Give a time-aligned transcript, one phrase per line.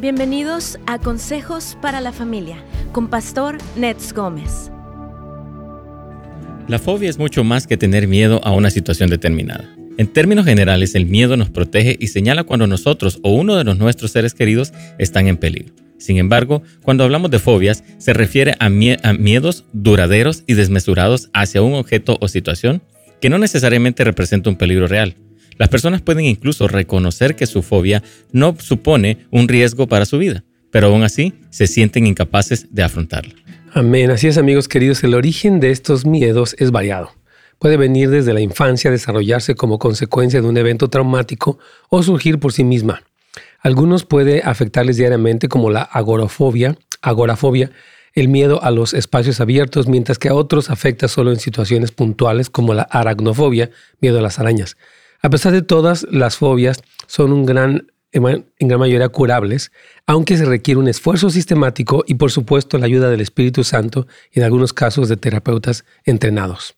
[0.00, 4.70] Bienvenidos a Consejos para la Familia con Pastor Nets Gómez.
[6.68, 9.68] La fobia es mucho más que tener miedo a una situación determinada.
[9.96, 13.76] En términos generales, el miedo nos protege y señala cuando nosotros o uno de los
[13.76, 15.74] nuestros seres queridos están en peligro.
[15.98, 21.62] Sin embargo, cuando hablamos de fobias, se refiere a, a miedos duraderos y desmesurados hacia
[21.62, 22.82] un objeto o situación
[23.20, 25.16] que no necesariamente representa un peligro real.
[25.58, 28.02] Las personas pueden incluso reconocer que su fobia
[28.32, 33.34] no supone un riesgo para su vida, pero aún así se sienten incapaces de afrontarla.
[33.74, 34.10] Amén.
[34.10, 37.12] Así es, amigos queridos, el origen de estos miedos es variado.
[37.58, 42.52] Puede venir desde la infancia, desarrollarse como consecuencia de un evento traumático o surgir por
[42.52, 43.02] sí misma.
[43.60, 47.72] Algunos puede afectarles diariamente como la agorafobia, agorafobia,
[48.14, 52.48] el miedo a los espacios abiertos, mientras que a otros afecta solo en situaciones puntuales
[52.48, 53.70] como la aracnofobia,
[54.00, 54.76] miedo a las arañas.
[55.20, 59.72] A pesar de todas, las fobias son un gran, en gran mayoría curables,
[60.06, 64.38] aunque se requiere un esfuerzo sistemático y por supuesto la ayuda del Espíritu Santo y
[64.38, 66.76] en algunos casos de terapeutas entrenados.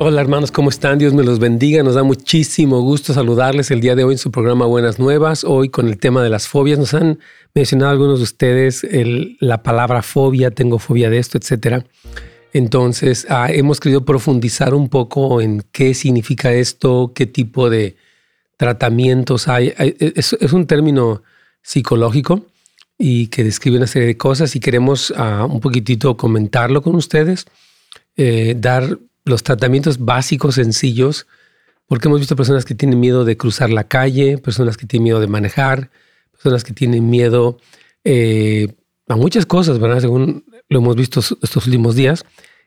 [0.00, 0.98] Hola hermanos, ¿cómo están?
[0.98, 1.82] Dios me los bendiga.
[1.82, 5.42] Nos da muchísimo gusto saludarles el día de hoy en su programa Buenas Nuevas.
[5.42, 6.78] Hoy con el tema de las fobias.
[6.78, 7.18] Nos han
[7.54, 8.86] mencionado algunos de ustedes
[9.40, 11.84] la palabra fobia, tengo fobia de esto, etc.
[12.52, 17.96] Entonces, ah, hemos querido profundizar un poco en qué significa esto, qué tipo de
[18.56, 19.74] tratamientos hay.
[19.76, 21.22] Es, un término
[21.62, 22.46] psicológico
[22.98, 27.46] y que describe una serie de cosas y queremos ah, un poquitito comentarlo con ustedes,
[28.16, 31.26] eh, dar los tratamientos básicos, sencillos,
[31.86, 35.20] porque hemos visto personas que tienen miedo de cruzar la calle, personas que tienen miedo
[35.20, 35.90] de manejar,
[36.38, 37.58] personas que tienen miedo
[38.04, 38.68] eh,
[39.08, 40.00] a muchas cosas, ¿verdad?
[40.00, 42.24] Según lo hemos visto estos últimos días.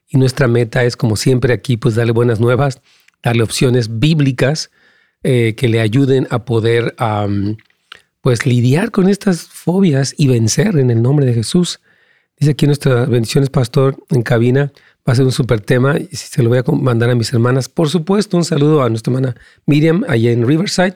[0.07, 2.81] Y nuestra meta es, como siempre aquí, pues darle buenas nuevas,
[3.23, 4.69] darle opciones bíblicas
[5.23, 6.95] eh, que le ayuden a poder,
[8.19, 11.79] pues, lidiar con estas fobias y vencer en el nombre de Jesús.
[12.37, 14.73] Dice aquí nuestras bendiciones, pastor, en cabina
[15.07, 17.69] va a ser un súper tema y se lo voy a mandar a mis hermanas.
[17.69, 20.95] Por supuesto, un saludo a nuestra hermana Miriam allá en Riverside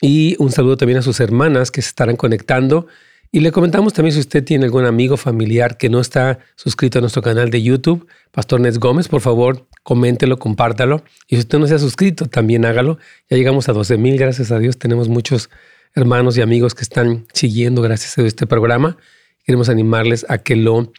[0.00, 2.86] y un saludo también a sus hermanas que se estarán conectando.
[3.32, 7.00] Y le comentamos también si usted tiene algún amigo familiar que no está suscrito a
[7.00, 11.04] nuestro canal de YouTube, Pastor Nes Gómez, por favor, coméntelo, compártalo.
[11.28, 12.98] Y si usted no se ha suscrito, también hágalo.
[13.28, 14.78] Ya llegamos a 12 mil, gracias a Dios.
[14.78, 15.48] Tenemos muchos
[15.94, 18.96] hermanos y amigos que están siguiendo, gracias a este programa.
[19.44, 20.92] Queremos animarles a que lo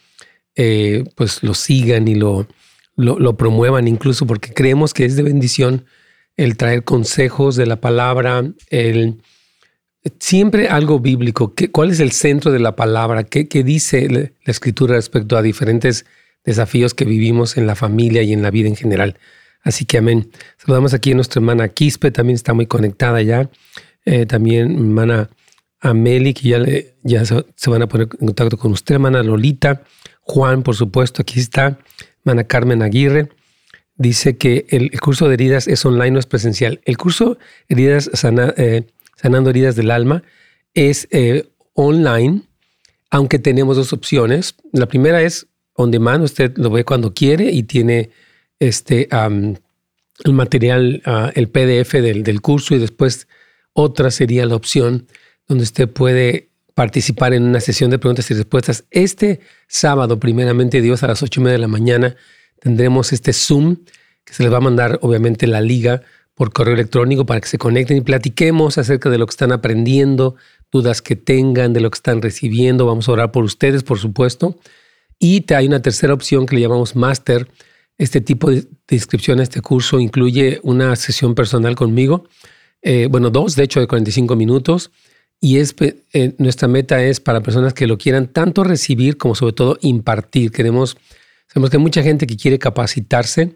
[0.56, 2.46] eh, pues lo sigan y lo,
[2.98, 5.86] lo, promuevan incluso porque creemos que es de bendición
[6.38, 9.22] el traer consejos de la palabra, el
[10.20, 11.54] siempre algo bíblico.
[11.54, 13.24] ¿Qué, ¿Cuál es el centro de la palabra?
[13.24, 16.06] ¿Qué, ¿Qué, dice la escritura respecto a diferentes
[16.44, 19.18] desafíos que vivimos en la familia y en la vida en general?
[19.64, 20.32] Así que amén.
[20.58, 23.50] Saludamos aquí a nuestra hermana Quispe, también está muy conectada ya.
[24.06, 25.30] Eh, también hermana
[25.80, 26.60] Ameli, que ya,
[27.04, 29.84] ya se, se, van a poner en contacto con usted, hermana Lolita.
[30.22, 31.80] Juan, por supuesto, aquí está,
[32.24, 33.30] Mana Carmen Aguirre,
[34.02, 36.82] dice que el, curso de heridas es online, no es presencial.
[36.86, 37.38] El curso
[37.70, 38.10] heridas
[38.58, 40.24] eh, sanando heridas del alma
[40.74, 42.42] es eh, online,
[43.10, 44.56] aunque tenemos dos opciones.
[44.72, 48.10] La primera es on demand, usted lo ve cuando quiere y tiene
[48.60, 49.08] este
[50.24, 53.28] el material, ah, el PDF del, del curso y después
[53.74, 55.08] otra sería la opción
[55.48, 58.86] donde usted puede participar en una sesión de preguntas y respuestas.
[58.92, 62.16] Este sábado, primeramente Dios, a las ocho y media de la mañana,
[62.62, 63.78] tendremos este Zoom
[64.24, 66.02] que se les va a mandar, obviamente, la liga
[66.36, 70.36] por correo electrónico para que se conecten y platiquemos acerca de lo que están aprendiendo,
[70.72, 72.86] dudas que tengan, de lo que están recibiendo.
[72.86, 74.58] Vamos a orar por ustedes, por supuesto.
[75.20, 77.48] Y hay una tercera opción que le llamamos Master.
[77.98, 82.28] Este tipo de, inscripción a este curso incluye una sesión personal conmigo.
[82.82, 84.92] Eh, bueno, dos, de hecho, de 45 minutos
[85.44, 89.78] y eh, nuestra meta es para personas que lo quieran tanto recibir como sobre todo
[89.82, 90.52] impartir.
[90.52, 90.98] Queremos,
[91.52, 93.54] sabemos que hay mucha gente que quiere capacitarse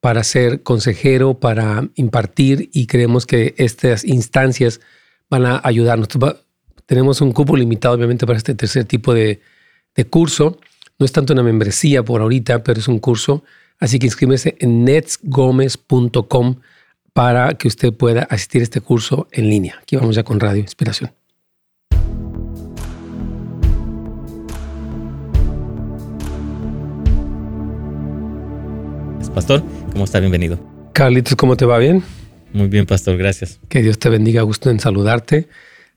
[0.00, 4.80] para ser consejero, para impartir y creemos que estas instancias
[5.28, 6.08] van a ayudarnos.
[6.86, 9.40] Tenemos un cupo limitado obviamente para este tercer tipo de,
[10.10, 10.58] curso.
[10.98, 13.42] No es tanto una membresía por ahorita, pero es un curso.
[13.80, 16.56] Así que inscríbese en netsgomez.com
[17.12, 19.78] para que usted pueda asistir a este curso en línea.
[19.82, 21.10] Aquí vamos ya con Radio Inspiración.
[29.38, 29.62] Pastor,
[29.92, 30.18] ¿cómo está?
[30.18, 30.58] Bienvenido.
[30.92, 31.78] Carlitos, ¿cómo te va?
[31.78, 32.02] ¿Bien?
[32.52, 33.60] Muy bien, Pastor, gracias.
[33.68, 35.46] Que Dios te bendiga, gusto en saludarte.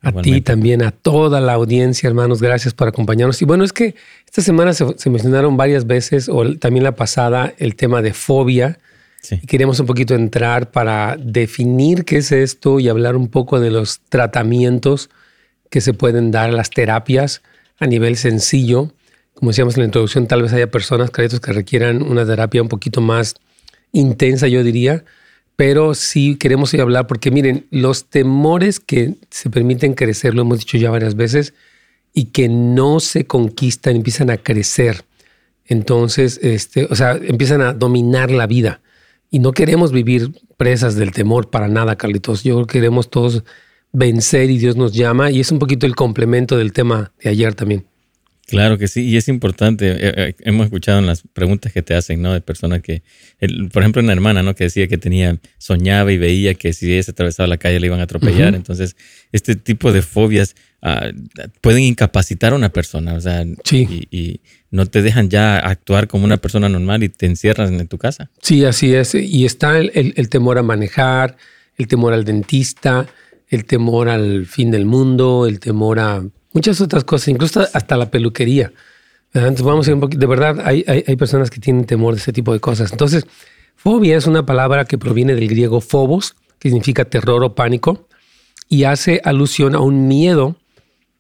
[0.04, 3.42] A ti también, a toda la audiencia, hermanos, gracias por acompañarnos.
[3.42, 3.96] Y bueno, es que
[4.28, 8.78] esta semana se, mencionaron varias veces, o también la pasada, el tema de fobia.
[9.32, 13.72] Y queremos un poquito entrar para definir qué es esto y hablar un poco de
[13.72, 15.10] los tratamientos
[15.72, 17.42] que se pueden dar, las terapias
[17.80, 18.94] a nivel sencillo.
[19.42, 23.02] Como decíamos en la introducción, tal vez haya personas, que requieran una terapia un poquito
[23.02, 23.34] más
[23.92, 25.04] intensa, yo diría,
[25.56, 30.60] pero sí queremos hoy hablar porque miren, los temores que se permiten crecer, lo hemos
[30.60, 31.56] dicho ya varias veces,
[32.14, 35.06] y que no se conquistan, empiezan a crecer.
[35.66, 38.80] Entonces, este, o sea, empiezan a dominar la vida.
[39.32, 42.44] Y no queremos vivir presas del temor para nada, Carlitos.
[42.44, 43.44] Yo creo que queremos todos
[43.92, 45.32] vencer y Dios nos llama.
[45.32, 47.88] Y es un poquito el complemento del tema de ayer también.
[48.48, 49.92] Claro que sí, y es importante.
[49.92, 52.34] Eh, eh, hemos escuchado en las preguntas que te hacen, ¿no?
[52.34, 53.02] De personas que,
[53.72, 54.56] por ejemplo, una hermana, ¿no?
[54.56, 57.88] Que decía que tenía, soñaba y veía que si ella se atravesaba la calle le
[57.88, 58.54] iban a atropellar.
[58.56, 58.98] Entonces,
[59.32, 61.12] este tipo de fobias ah,
[61.62, 66.38] pueden incapacitar a una persona, o sea, y, no te dejan ya actuar como una
[66.38, 68.32] persona normal y te encierran en tu casa.
[68.42, 69.16] Sí, así es.
[69.16, 71.36] Y está el temor a manejar,
[71.78, 73.08] el temor al dentista,
[73.50, 76.24] el temor al fin del mundo, el temor a
[76.54, 78.72] muchas otras cosas, incluso hasta la peluquería.
[79.34, 82.20] Entonces vamos a ir un poquito, de verdad hay, hay, personas que tienen temor de
[82.20, 82.92] ese tipo de cosas.
[82.92, 83.26] Entonces,
[83.76, 88.08] fobia es una palabra que proviene del griego phobos, que significa terror o pánico,
[88.68, 90.58] y hace alusión a un miedo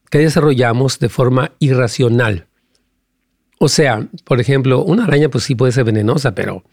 [0.10, 2.48] que desarrollamos de forma irracional.
[3.60, 6.63] O sea, por ejemplo, una araña pues sí puede ser venenosa, pero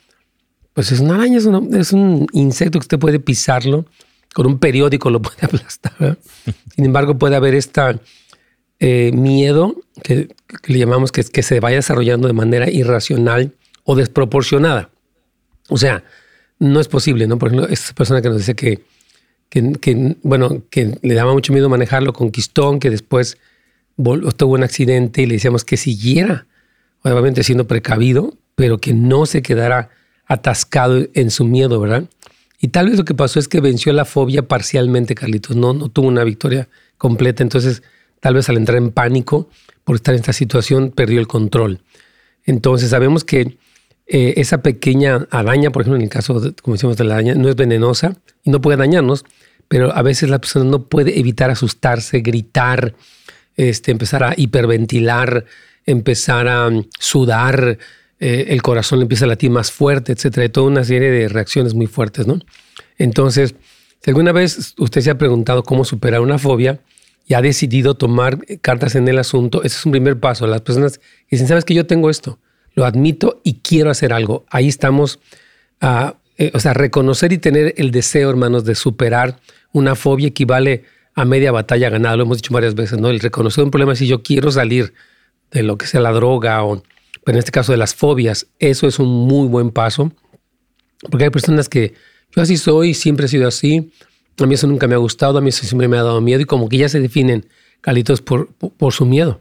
[0.72, 3.86] pues es una araña, es un insecto que usted puede pisarlo,
[4.34, 6.18] con un periódico lo puede aplastar.
[6.74, 8.00] Sin embargo, puede haber esta
[8.80, 10.28] eh, miedo, que,
[10.66, 13.52] le llamamos que, se vaya desarrollando de manera irracional
[13.84, 14.90] o desproporcionada.
[15.68, 16.04] O sea,
[16.58, 17.38] no es posible, ¿no?
[17.38, 18.80] Por ejemplo, esta persona que nos dice que,
[19.50, 23.38] que, bueno, que le daba mucho miedo manejarlo con Quistón, que después
[23.96, 26.46] tuvo un accidente y le decíamos que siguiera,
[27.02, 29.90] obviamente siendo precavido, pero que no se quedara
[30.26, 32.04] atascado en su miedo, ¿verdad?
[32.60, 35.88] Y tal vez lo que pasó es que venció la fobia parcialmente, Carlitos, no, no
[35.88, 37.82] tuvo una victoria completa, entonces
[38.20, 39.48] tal vez al entrar en pánico
[39.84, 41.80] por estar en esta situación, perdió el control.
[42.44, 43.58] Entonces sabemos que
[44.06, 47.34] eh, esa pequeña araña, por ejemplo, en el caso, de, como decimos, de la araña,
[47.34, 49.24] no es venenosa y no puede dañarnos,
[49.68, 52.94] pero a veces la persona no puede evitar asustarse, gritar,
[53.56, 55.44] este, empezar a hiperventilar,
[55.84, 57.78] empezar a mm, sudar,
[58.20, 61.28] eh, el corazón le empieza a latir más fuerte, etcétera, y toda una serie de
[61.28, 62.40] reacciones muy fuertes, ¿no?
[62.96, 63.54] Entonces,
[64.02, 66.80] si alguna vez usted se ha preguntado cómo superar una fobia,
[67.28, 70.46] y ha decidido tomar cartas en el asunto, ese es un primer paso.
[70.46, 70.98] Las personas
[71.30, 72.38] dicen, sabes que yo tengo esto,
[72.74, 74.46] lo admito y quiero hacer algo.
[74.48, 75.20] Ahí estamos,
[75.82, 79.38] eh, o sea, reconocer y tener el deseo, hermanos, de superar
[79.72, 80.84] una fobia equivale
[81.14, 82.16] a media batalla ganada.
[82.16, 83.10] Lo hemos dicho varias veces, ¿no?
[83.10, 84.94] El reconocer un problema si yo quiero salir
[85.50, 86.82] de lo que sea la droga o,
[87.24, 90.12] pero en este caso de las fobias, eso es un muy buen paso.
[91.10, 91.92] Porque hay personas que
[92.34, 93.92] yo así soy, siempre he sido así,
[94.44, 96.40] a mí eso nunca me ha gustado, a mí eso siempre me ha dado miedo
[96.40, 97.46] y como que ya se definen,
[97.80, 99.40] Calitos, por, por, su miedo.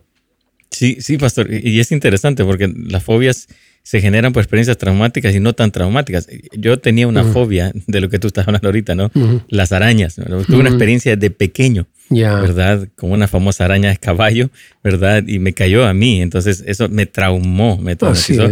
[0.70, 1.52] Sí, sí, pastor.
[1.52, 3.48] Y es interesante porque las fobias
[3.82, 6.28] se generan por experiencias traumáticas y no tan traumáticas.
[6.52, 9.10] Yo tenía una fobia de lo que tú estás hablando ahorita, ¿no?
[9.48, 10.16] Las arañas.
[10.16, 12.90] Tuve una experiencia de pequeño, ¿verdad?
[12.96, 14.50] Como una famosa araña de caballo,
[14.84, 15.24] ¿verdad?
[15.26, 16.22] Y me cayó a mí.
[16.22, 18.50] Entonces eso me traumó, me traumatizó.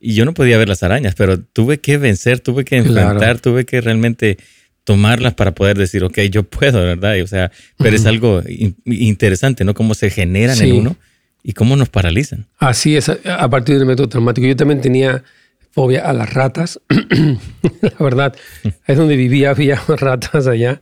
[0.00, 3.66] Y yo no podía ver las arañas, pero tuve que vencer, tuve que enfrentar, tuve
[3.66, 4.38] que realmente
[4.88, 7.20] tomarlas para poder decir, ok, yo puedo, ¿verdad?
[7.20, 8.42] o sea, pero es algo
[8.86, 9.74] interesante, ¿no?
[9.74, 10.96] Cómo se generan en uno
[11.42, 12.46] y cómo nos paralizan.
[12.56, 14.46] Así es, a partir del método traumático.
[14.46, 15.22] Yo también tenía
[15.72, 16.80] fobia a las ratas.
[16.88, 18.34] la verdad,
[18.86, 20.80] es donde vivía, había ratas allá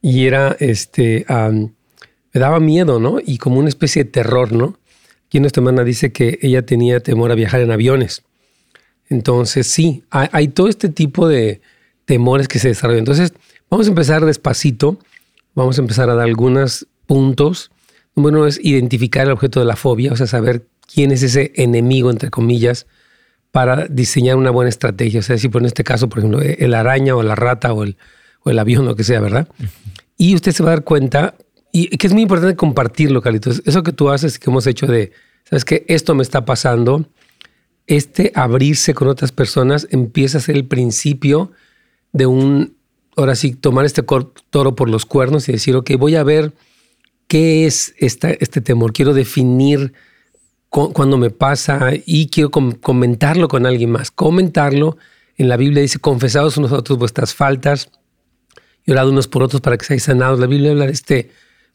[0.00, 3.18] y era, este, me daba miedo, ¿no?
[3.18, 4.78] Y como una especie de terror, ¿no?
[5.26, 8.22] Aquí nuestra hermana dice que ella tenía temor a viajar en aviones.
[9.08, 11.60] Entonces, sí, hay todo este tipo de
[12.08, 13.00] temores que se desarrollan.
[13.00, 13.34] Entonces,
[13.70, 14.98] Vamos a empezar despacito,
[15.54, 17.70] vamos a empezar a dar algunos puntos.
[18.16, 21.52] Número uno es identificar el objeto de la fobia, o sea, saber quién es ese
[21.54, 22.86] enemigo, entre comillas,
[23.50, 25.20] para diseñar una buena estrategia.
[25.20, 27.84] O sea, si por en este caso, por ejemplo, el araña o la rata o
[27.84, 27.98] el,
[28.42, 29.48] o el avión, lo que sea, ¿verdad?
[30.16, 31.34] Y usted se va a dar cuenta,
[31.70, 33.62] y que es muy importante compartirlo, Carlitos.
[33.66, 35.12] Eso que tú haces, que hemos hecho de,
[35.44, 35.84] ¿sabes qué?
[35.88, 37.06] Esto me está pasando.
[37.86, 41.52] Este abrirse con otras personas empieza a ser el principio
[42.12, 42.78] de un
[43.18, 44.04] ahora sí, tomar este
[44.50, 46.52] toro por los cuernos y decir, ok, voy a ver
[47.26, 49.92] qué es esta, este temor, quiero definir
[50.70, 54.12] cuando me pasa y quiero comentarlo con alguien más.
[54.12, 54.98] Comentarlo,
[55.36, 57.90] en la Biblia dice, confesados unos a otros vuestras faltas
[58.84, 60.38] y orad unos por otros para que seáis sanados.
[60.38, 61.30] La Biblia habla de este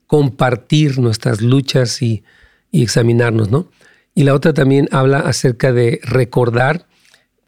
[0.08, 2.24] compartir nuestras luchas y,
[2.72, 3.70] y examinarnos, ¿no?
[4.16, 6.88] Y la otra también habla acerca de recordar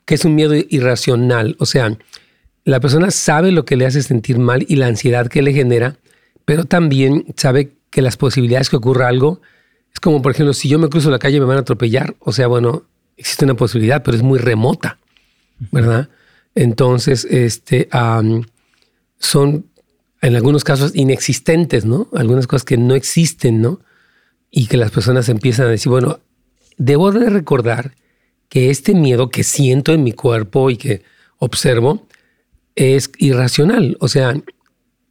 [0.04, 1.98] que es un miedo irracional, o sea,
[2.66, 5.98] la persona sabe lo que le hace sentir mal y la ansiedad que le genera,
[6.46, 9.40] pero también sabe que las posibilidades que ocurra algo
[9.94, 12.16] es como, por ejemplo, si yo me cruzo la calle me van a atropellar.
[12.20, 12.84] O sea, bueno,
[13.16, 14.98] existe una posibilidad, pero es muy remota,
[15.72, 16.10] ¿verdad?
[16.54, 17.88] Entonces, este,
[19.20, 19.68] son
[20.22, 22.10] en algunos casos inexistentes, ¿no?
[22.14, 23.80] Algunas cosas que no existen, ¿no?
[24.52, 26.20] Y que las personas empiezan a decir, bueno,
[26.78, 27.94] debo de recordar
[28.50, 31.04] que este miedo que siento en mi cuerpo y que
[31.38, 32.06] observo
[32.76, 34.36] es irracional, o sea,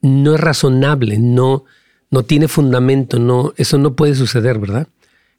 [0.02, 1.64] no es razonable, no,
[2.10, 4.88] no tiene fundamento, no, eso no puede suceder, ¿verdad?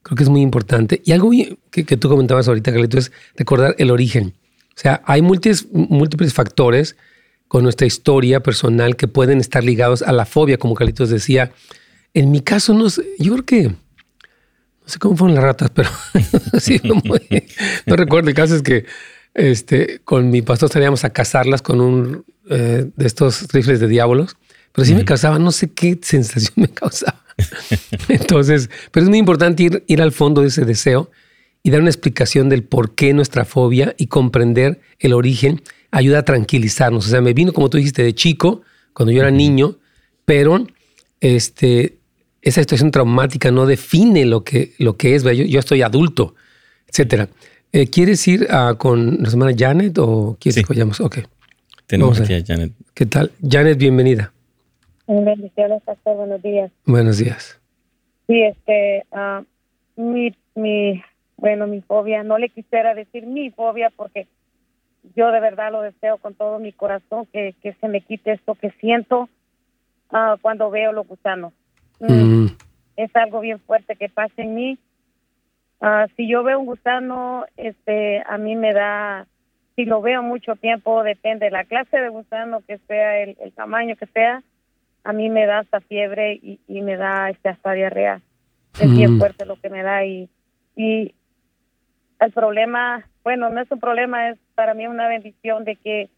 [0.02, 1.02] Creo que es muy importante.
[1.06, 1.32] Y algo
[1.72, 4.34] que, tú comentabas ahorita, Carlito, es recordar el origen.
[4.76, 6.96] O sea, hay múltiples, múltiples factores
[7.48, 11.52] con nuestra historia personal que pueden estar ligados a la fobia, como Carlitos decía.
[12.14, 13.76] En mi caso, no sé, yo creo que, no
[14.86, 15.90] sé cómo fueron las ratas, pero
[16.60, 16.82] sí,
[17.86, 18.30] no recuerdo.
[18.30, 18.86] El caso es que
[19.36, 24.38] este, con mi pastor salíamos a cazarlas con un eh, de estos rifles de diablos,
[24.72, 27.24] pero sí me causaba, no sé qué sensación me causaba.
[28.08, 31.12] Entonces, pero es muy importante ir, ir al fondo de ese deseo
[31.64, 35.62] y dar una explicación del por qué nuestra fobia y comprender el origen
[35.92, 37.08] ayuda a tranquilizarnos.
[37.08, 38.62] O sea, me vino, como tú dijiste, de chico,
[38.94, 39.78] cuando yo era niño,
[40.26, 40.66] pero
[41.20, 41.98] este,
[42.42, 45.24] esa situación traumática no define lo que, lo que es.
[45.24, 46.36] Yo, yo estoy adulto,
[46.88, 47.30] etcétera.
[47.78, 51.02] Eh, ¿Quieres ir uh, con la hermana Janet o quieres que vayamos?
[51.02, 51.18] Ok.
[51.86, 52.72] Tenemos aquí a Janet.
[52.94, 53.34] ¿Qué tal?
[53.46, 54.32] Janet, bienvenida.
[55.08, 56.16] Bendiciones, pastor.
[56.16, 56.72] Buenos días.
[56.86, 57.60] Buenos días.
[58.28, 59.44] Sí, este, uh,
[60.02, 61.04] mi, mi,
[61.36, 64.26] bueno, mi fobia, no le quisiera decir mi fobia porque
[65.14, 68.56] yo de verdad lo deseo con todo mi corazón que, que se me quite esto
[68.56, 69.28] que siento
[70.14, 71.52] uh, cuando veo los gusanos.
[72.00, 72.46] Mm.
[72.96, 74.80] Es algo bien fuerte que pasa en mí
[75.82, 79.28] Ah, si yo veo un gusano, este, a mí me da,
[79.76, 83.96] si lo veo mucho tiempo, depende de la clase de gusano que sea, el, tamaño
[83.96, 84.42] que sea,
[85.04, 88.22] a mí me da hasta fiebre y, y me da este, hasta diarrea.
[88.80, 89.20] Es bien mm.
[89.20, 90.30] fuerte lo que me da y,
[90.76, 91.14] y
[92.20, 96.10] el problema, bueno, no es un problema, es para mí una bendición de que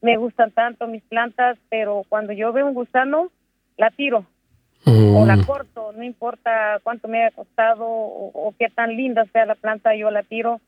[0.00, 3.30] me gustan tanto mis plantas, pero cuando yo veo un gusano,
[3.76, 4.26] la tiro
[4.86, 5.44] o la mm.
[5.44, 10.10] corto, no importa cuánto me haya costado o, qué tan linda sea la planta, yo
[10.10, 10.60] la tiro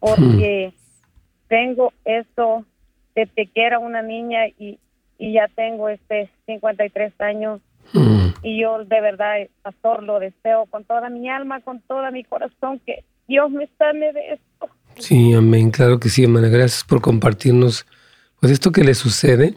[0.00, 1.48] porque mm.
[1.48, 2.64] tengo esto
[3.14, 4.78] desde que era una niña y,
[5.18, 7.60] y ya tengo este 53 años
[7.92, 8.28] mm.
[8.42, 12.80] y yo de verdad, pastor, lo deseo con toda mi alma, con todo mi corazón
[12.84, 14.68] que Dios me sane de esto.
[14.96, 17.86] Sí, amén, claro que sí, hermana, gracias por compartirnos
[18.40, 19.54] pues esto que le sucede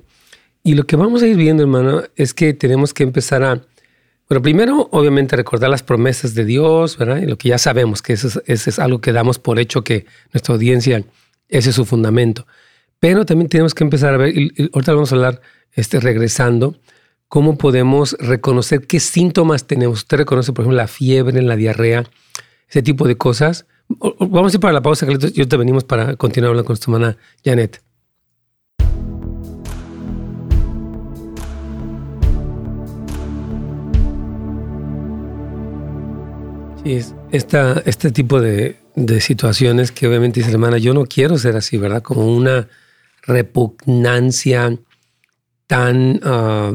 [0.67, 3.61] y lo que vamos a ir viendo, hermano, es que tenemos que empezar a,
[4.27, 7.21] bueno, primero, obviamente, recordar las promesas de Dios, ¿verdad?
[7.21, 10.53] Y lo que ya sabemos, que eso es, algo que damos por hecho, que nuestra
[10.53, 11.05] audiencia,
[11.47, 12.45] ese es su fundamento.
[12.99, 16.75] Pero también tenemos que empezar a ver, y, ahorita vamos a hablar, este, regresando,
[17.29, 19.99] cómo podemos reconocer qué síntomas tenemos.
[19.99, 22.03] Usted reconoce, por ejemplo, la fiebre, la diarrea,
[22.67, 23.67] ese tipo de cosas.
[23.87, 26.91] Vamos a ir para la pausa, Carlitos, y ahorita venimos para continuar hablando con nuestra
[26.93, 27.86] hermana Janet.
[37.31, 38.77] Esta, este tipo de,
[39.19, 42.01] situaciones que obviamente dice hermana, yo no quiero ser así, ¿verdad?
[42.01, 42.67] Como una
[43.23, 44.75] repugnancia
[45.67, 46.73] tan, ah,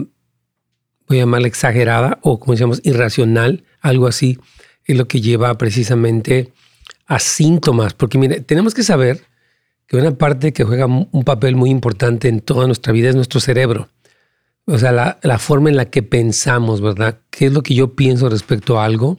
[1.09, 4.39] voy a llamarla exagerada o como decíamos, irracional, algo así,
[4.85, 6.53] es lo que lleva precisamente
[7.07, 7.95] a síntomas.
[7.95, 9.23] Porque mire, tenemos que saber
[9.87, 13.41] que una parte que juega un papel muy importante en toda nuestra vida es nuestro
[13.41, 13.89] cerebro.
[14.65, 17.19] O sea, la, la forma en la que pensamos, ¿verdad?
[17.31, 19.19] ¿Qué es lo que yo pienso respecto a algo?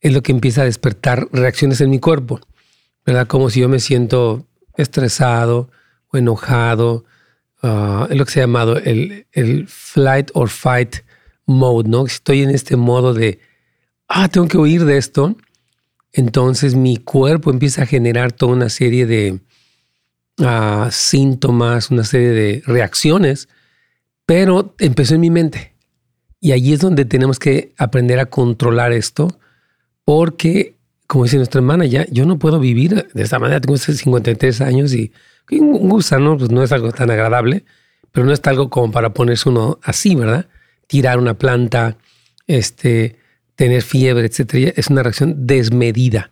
[0.00, 2.40] Es lo que empieza a despertar reacciones en mi cuerpo,
[3.04, 3.26] ¿verdad?
[3.26, 5.70] Como si yo me siento estresado
[6.08, 7.04] o enojado,
[7.62, 10.96] ah, es lo que se ha llamado el, el, flight or fight
[11.46, 12.06] mode, ¿no?
[12.06, 13.40] Estoy en este modo de,
[14.08, 15.36] ah, tengo que huir de esto,
[16.12, 19.40] entonces mi cuerpo empieza a generar toda una serie de
[20.38, 23.48] ah, síntomas, una serie de reacciones,
[24.24, 25.74] pero empezó en mi mente.
[26.40, 29.38] Y allí es donde tenemos que aprender a controlar esto
[30.06, 30.76] porque,
[31.08, 33.60] como dice nuestra hermana, ya yo no puedo vivir de esta manera.
[33.60, 35.12] Tengo 53 años y
[35.50, 37.64] un gusano pues, no es algo tan agradable,
[38.12, 40.46] pero no es algo como para ponerse uno así, ¿verdad?
[40.86, 41.98] Tirar una planta,
[42.46, 43.16] este,
[43.56, 44.72] tener fiebre, etcétera.
[44.76, 46.30] Es una reacción desmedida.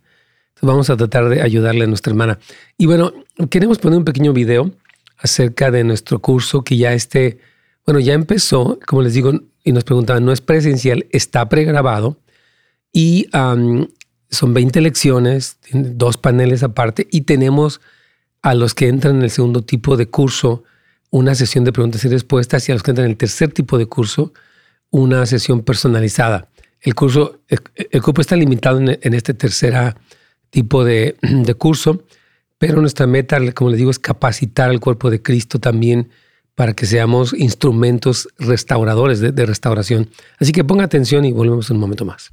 [0.50, 2.38] Entonces vamos a tratar de ayudarle a nuestra hermana.
[2.78, 3.12] Y bueno,
[3.50, 4.70] queremos poner un pequeño video
[5.18, 7.40] acerca de nuestro curso que ya esté,
[7.84, 9.32] bueno, ya empezó, como les digo,
[9.64, 12.20] y nos preguntaban, no es presencial, está pregrabado
[12.94, 13.28] y
[14.30, 17.82] son 20 lecciones, dos paneles aparte y tenemos
[18.40, 20.62] a los que entran en el segundo tipo de curso
[21.10, 23.78] una sesión de preguntas y respuestas y a los que entran en el tercer tipo
[23.78, 24.32] de curso,
[24.90, 26.48] una sesión personalizada.
[26.80, 29.96] El curso, el, cupo está limitado en, este tercer
[30.50, 31.16] tipo de,
[31.58, 32.02] curso,
[32.58, 36.10] pero nuestra meta, como les digo, es capacitar al cuerpo de Cristo también
[36.54, 40.10] para que seamos instrumentos restauradores de, restauración.
[40.38, 42.32] Así que ponga atención y volvemos en un momento más.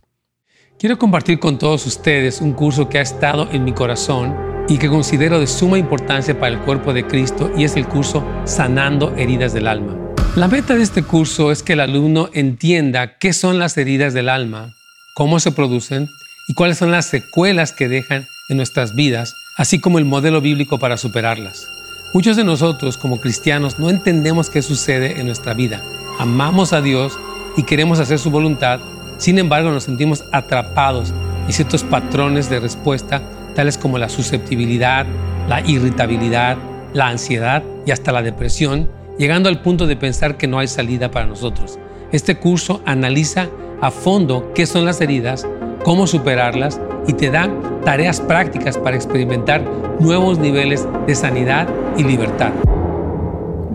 [0.82, 4.36] Quiero compartir con todos ustedes un curso que ha estado en mi corazón
[4.68, 8.26] y que considero de suma importancia para el cuerpo de Cristo y es el curso
[8.46, 9.96] Sanando Heridas del Alma.
[10.36, 14.28] La meta de este curso es que el alumno entienda qué son las heridas del
[14.28, 14.74] alma,
[15.14, 16.10] cómo se producen
[16.48, 20.80] y cuáles son las secuelas que dejan en nuestras vidas, así como el modelo bíblico
[20.80, 21.68] para superarlas.
[22.16, 25.84] Muchos de nosotros como cristianos no entendemos qué sucede en nuestra vida.
[26.18, 27.20] Amamos a Dios
[27.56, 28.80] y queremos hacer su voluntad,
[29.22, 31.14] sin embargo nos sentimos atrapados
[31.46, 33.22] en ciertos patrones de respuesta,
[33.56, 35.06] tales como la susceptibilidad,
[35.48, 36.58] la irritabilidad,
[36.94, 41.12] la ansiedad y hasta la depresión, llegando al punto de pensar que no hay salida
[41.12, 41.78] para nosotros.
[42.12, 43.48] Este curso analiza
[43.80, 45.46] a fondo qué son las heridas,
[45.84, 47.48] cómo superarlas y te da
[47.86, 49.62] tareas prácticas para experimentar
[50.00, 52.54] nuevos niveles de sanidad y libertad.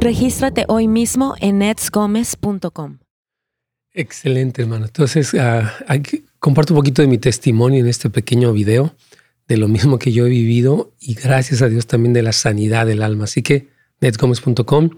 [0.00, 3.05] Regístrate hoy mismo en netsgomez.com.
[3.98, 4.84] Excelente, hermano.
[4.84, 5.74] Entonces, ah,
[6.38, 8.94] comparto un poquito de mi testimonio en este pequeño video,
[9.48, 12.84] de lo mismo que yo he vivido y gracias a Dios también de la sanidad
[12.86, 13.24] del alma.
[13.24, 13.68] Así que,
[14.00, 14.90] netsgomez.com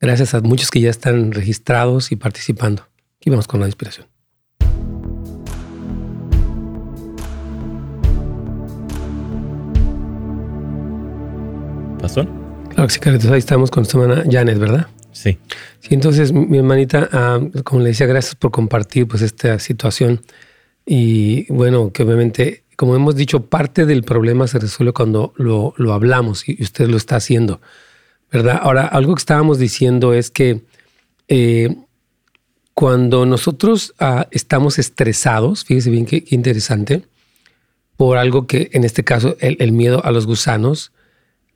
[0.00, 2.84] Gracias a muchos que ya están registrados y participando.
[3.18, 4.06] Aquí vamos con la inspiración.
[12.00, 12.26] ¿Pasó?
[12.70, 13.30] Claro que sí, Carlitos.
[13.30, 14.86] Ahí estamos con su hermana Janet, ¿verdad?
[15.12, 15.38] Sí.
[15.80, 20.20] Sí, entonces, mi hermanita, ah, como le decía, gracias por compartir pues esta situación.
[20.86, 25.92] Y bueno, que obviamente, como hemos dicho, parte del problema se resuelve cuando lo, lo
[25.92, 27.60] hablamos y usted lo está haciendo.
[28.30, 28.60] ¿verdad?
[28.62, 30.62] Ahora, algo que estábamos diciendo es que
[31.28, 31.76] eh,
[32.74, 37.02] cuando nosotros ah, estamos estresados, fíjese bien qué, interesante,
[37.96, 40.92] por algo que en este caso el, miedo a los gusanos,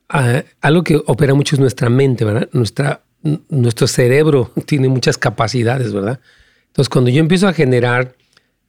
[0.09, 2.49] ah, algo que opera mucho es nuestra mente, ¿verdad?
[2.53, 3.04] Nuestra,
[3.49, 6.21] nuestro cerebro tiene muchas capacidades, ¿verdad?
[6.69, 8.15] Entonces, cuando yo empiezo a generar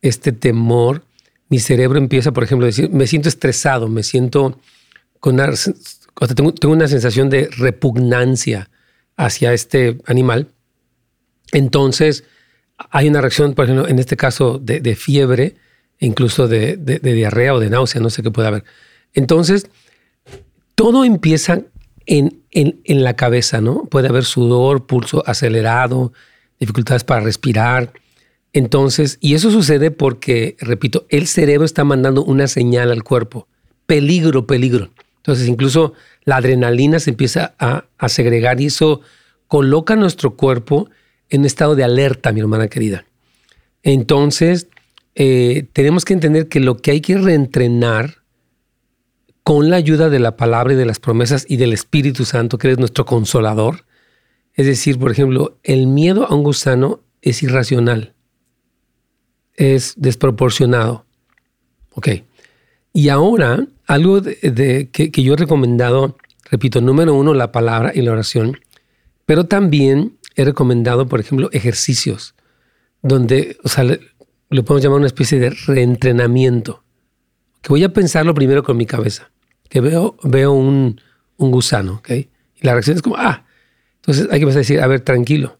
[0.01, 1.03] este temor,
[1.49, 4.59] mi cerebro empieza, por ejemplo, a decir, me siento estresado, me siento
[5.19, 5.51] con una
[6.35, 8.69] tengo, una sensación de repugnancia
[9.17, 10.49] hacia este animal,
[11.51, 12.23] entonces
[12.77, 15.55] hay una reacción, por ejemplo, en este caso de, fiebre,
[15.99, 18.63] incluso de, diarrea o de náusea, no sé qué puede haber.
[19.13, 19.67] Entonces,
[20.75, 21.61] todo empieza
[22.05, 23.85] en, en, la cabeza, ¿no?
[23.85, 26.13] Puede haber sudor, pulso acelerado,
[26.59, 27.93] dificultades para respirar.
[28.53, 33.47] Entonces, y eso sucede porque, repito, el cerebro está mandando una señal al cuerpo.
[33.85, 34.91] Peligro, peligro.
[35.17, 39.01] Entonces, incluso la adrenalina se empieza a, segregar y eso
[39.47, 40.89] coloca nuestro cuerpo
[41.29, 43.05] en estado de alerta, mi hermana querida.
[43.81, 44.67] Entonces,
[45.15, 48.17] eh, tenemos que entender que lo que hay que reentrenar
[49.45, 52.71] con la ayuda de la palabra y de las promesas y del Espíritu Santo, que
[52.71, 53.85] es nuestro consolador.
[54.55, 58.15] Es decir, por ejemplo, el miedo a un gusano es irracional,
[59.53, 61.05] es desproporcionado.
[61.91, 62.09] Ok.
[62.91, 66.17] Y ahora algo que, yo he recomendado,
[66.49, 68.57] repito, número uno, la palabra y la oración,
[69.27, 72.33] pero también he recomendado, por ejemplo, ejercicios,
[73.03, 73.99] donde, o sea, le,
[74.63, 76.83] podemos llamar una especie de reentrenamiento,
[77.61, 79.31] que voy a pensarlo primero con mi cabeza,
[79.69, 80.99] que veo, veo un,
[81.37, 82.11] gusano, ¿ok?
[82.11, 82.29] Y
[82.61, 83.45] la reacción es como, ah,
[83.97, 85.57] entonces hay que empezar a decir, a ver, tranquilo.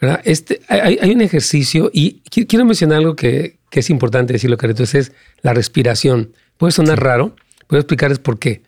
[0.00, 0.20] ¿verdad?
[0.24, 4.94] Este, hay, hay un ejercicio y quiero mencionar algo que, que es importante decirlo, Carlitos,
[4.94, 5.12] es
[5.42, 6.32] la respiración.
[6.58, 7.34] Puede sonar raro,
[7.66, 8.62] puedo explicarles por qué.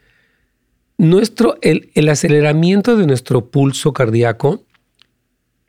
[0.99, 4.65] Nuestro, el, el, aceleramiento de nuestro pulso cardíaco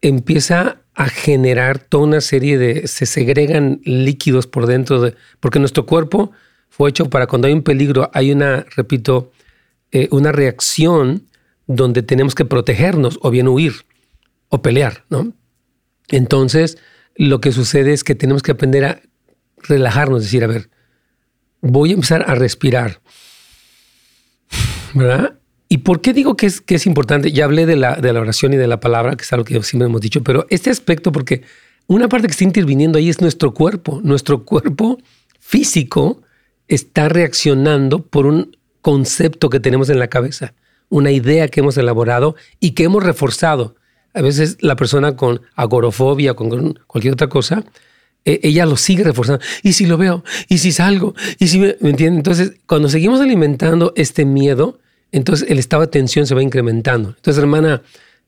[0.02, 5.86] empieza a generar toda una serie de, se segregan líquidos por dentro, de, porque nuestro
[5.86, 6.32] cuerpo
[6.70, 9.32] fue hecho para cuando hay un peligro, hay una, repito,
[9.92, 11.28] eh, una reacción
[11.66, 13.86] donde tenemos que protegernos o bien huir
[14.50, 15.34] o pelear, ¿no?
[16.10, 16.78] Entonces,
[17.16, 19.02] lo que sucede es que tenemos que aprender a
[19.58, 20.70] relajarnos, decir, a ver,
[21.62, 23.02] voy a empezar a respirar.
[24.94, 25.38] ¿Verdad?
[25.70, 27.32] ¿Y por qué digo que es, que es importante?
[27.32, 29.62] Ya hablé de la, de la oración y de la palabra, que es algo que
[29.64, 31.44] siempre hemos dicho, pero este aspecto, porque
[31.88, 34.00] una parte que está interviniendo ahí es nuestro cuerpo.
[34.04, 34.98] Nuestro cuerpo
[35.40, 36.22] físico
[36.68, 40.54] está reaccionando por un concepto que tenemos en la cabeza,
[40.90, 43.76] una idea que hemos elaborado y que hemos reforzado.
[44.14, 47.64] A veces la persona con agorofobia, con cualquier otra cosa,
[48.26, 49.44] e, ella lo sigue reforzando.
[49.64, 50.24] ¿Y si lo veo?
[50.48, 51.16] ¿Y si salgo?
[51.40, 52.18] ¿Y si me, entienden?
[52.18, 54.80] Entonces, cuando seguimos alimentando este miedo,
[55.12, 57.10] entonces el estado de tensión se va incrementando.
[57.10, 57.82] Entonces, hermana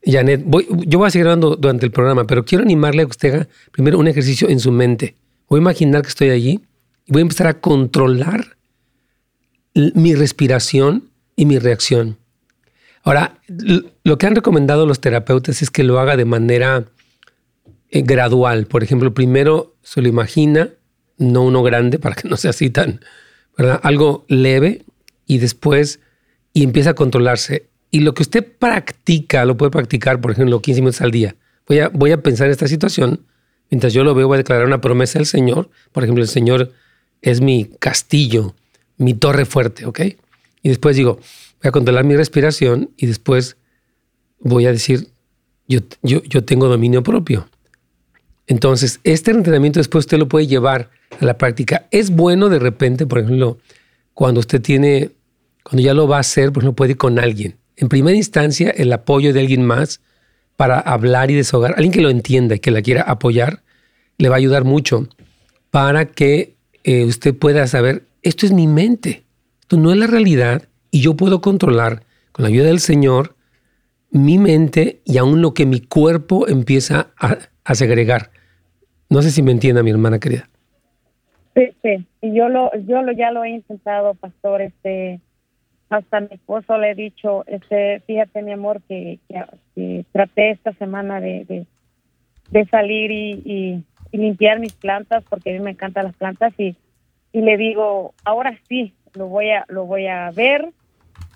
[0.04, 3.12] Janet, voy, yo voy a seguir hablando durante el programa, pero quiero animarle a que
[3.12, 5.16] usted primero un ejercicio en su mente.
[5.50, 6.62] Voy a imaginar que estoy allí
[7.10, 8.56] y voy a empezar a controlar
[9.74, 12.18] mi respiración y mi reacción.
[13.02, 13.40] Ahora,
[14.04, 16.86] lo que han recomendado los terapeutas es que lo haga de manera
[17.90, 18.68] eh, gradual.
[18.68, 20.70] Por ejemplo, primero se lo imagina,
[21.18, 23.02] no uno grande para que no sea así tan,
[23.58, 23.80] ¿verdad?
[23.82, 24.84] Algo leve
[25.26, 26.02] y después
[26.54, 27.70] y empieza a controlarse.
[27.90, 31.36] Y lo que usted practica, lo puede practicar, por ejemplo, 15 minutos al día.
[31.68, 33.26] Voy a, voy a pensar en esta situación.
[33.72, 35.72] Mientras yo lo veo, voy a declarar una promesa del Señor.
[35.92, 36.72] Por ejemplo, el Señor
[37.22, 38.56] es mi castillo,
[38.98, 40.02] mi torre fuerte, ¿ok?
[40.62, 41.20] Y después digo,
[41.62, 43.58] voy a controlar mi respiración y después
[44.40, 45.10] voy a decir,
[45.68, 47.48] yo, yo, yo tengo dominio propio.
[48.48, 51.88] Entonces, este entrenamiento después usted lo puede llevar a la práctica.
[51.92, 53.60] Es bueno de repente, por ejemplo,
[54.14, 55.12] cuando usted tiene,
[55.64, 57.58] cuando ya lo va a hacer, pues no puede con alguien.
[57.78, 60.02] En primera instancia, el apoyo de alguien más
[60.56, 63.64] para hablar y desahogar, alguien que lo entienda y que la quiera apoyar,
[64.18, 65.08] le va a ayudar mucho
[65.70, 69.24] para que eh, usted pueda saber, esto es mi mente,
[69.62, 73.36] esto no es la realidad y yo puedo controlar con la ayuda del Señor
[74.12, 78.32] mi mente y aún lo que mi cuerpo empieza a, a segregar.
[79.10, 80.50] No sé si me entienda mi hermana querida.
[81.56, 82.06] Sí, sí.
[82.22, 84.62] Y yo lo, yo lo, ya lo he intentado, pastor.
[84.62, 85.20] Este,
[85.90, 89.20] hasta mi esposo le he dicho, este, fíjate mi amor que,
[90.12, 91.66] traté esta semana de,
[92.52, 93.84] de, salir y, y,
[94.18, 96.76] limpiar mis plantas porque a mí me encantan las plantas y,
[97.32, 100.70] y le digo, ahora sí, lo voy a, lo voy a ver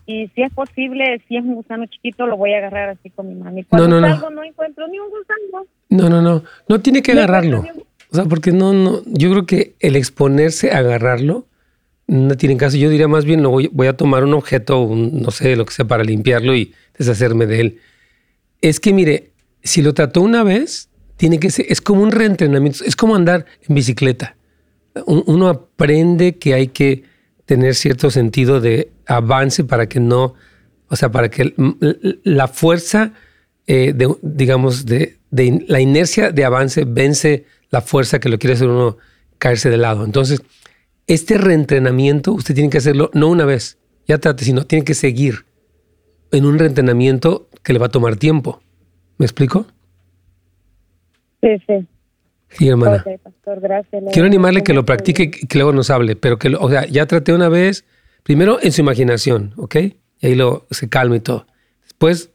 [0.05, 3.27] y si es posible, si es un gusano chiquito, lo voy a agarrar así con
[3.27, 3.33] mi.
[3.59, 4.35] Y cuando no, no, salgo, no.
[4.37, 5.65] no encuentro ni un gusano.
[5.89, 7.63] No, no, no, no tiene que agarrarlo.
[8.11, 11.47] O sea, porque no, no, yo creo que el exponerse a agarrarlo
[12.07, 12.75] no tiene caso.
[12.75, 15.73] Yo diría más bien, lo voy, voy a tomar un objeto, no sé, lo que
[15.73, 17.79] sea, para limpiarlo y deshacerme de él.
[18.61, 19.31] Es que, mire,
[19.63, 20.89] si lo trató una vez,
[21.23, 24.35] tiene que ser, es como un reentrenamiento, es como andar en bicicleta.
[25.05, 27.03] Uno aprende que hay que
[27.45, 30.33] tener cierto sentido de avance para que no,
[30.89, 31.53] o sea, para que
[32.25, 33.13] la fuerza,
[33.67, 35.17] eh, de, digamos, de,
[35.65, 38.97] la inercia de avance vence la fuerza que lo quiere hacer uno
[39.37, 40.03] caerse de lado.
[40.03, 40.41] Entonces,
[41.07, 43.77] este reentrenamiento usted tiene que hacerlo no una vez,
[44.09, 45.45] ya trate, sino tiene que seguir
[46.33, 48.61] en un reentrenamiento que le va a tomar tiempo.
[49.17, 49.67] ¿Me explico?
[51.43, 51.87] Sí, sí.
[52.57, 53.03] Sí, hermana.
[53.45, 54.03] gracias.
[54.13, 57.05] Quiero animarle que lo practique y que luego nos hable, pero que, o sea, ya
[57.05, 57.83] traté una vez,
[58.23, 59.75] primero en su imaginación, ¿ok?
[59.75, 61.47] Y ahí lo, se calma y todo.
[61.81, 62.31] Después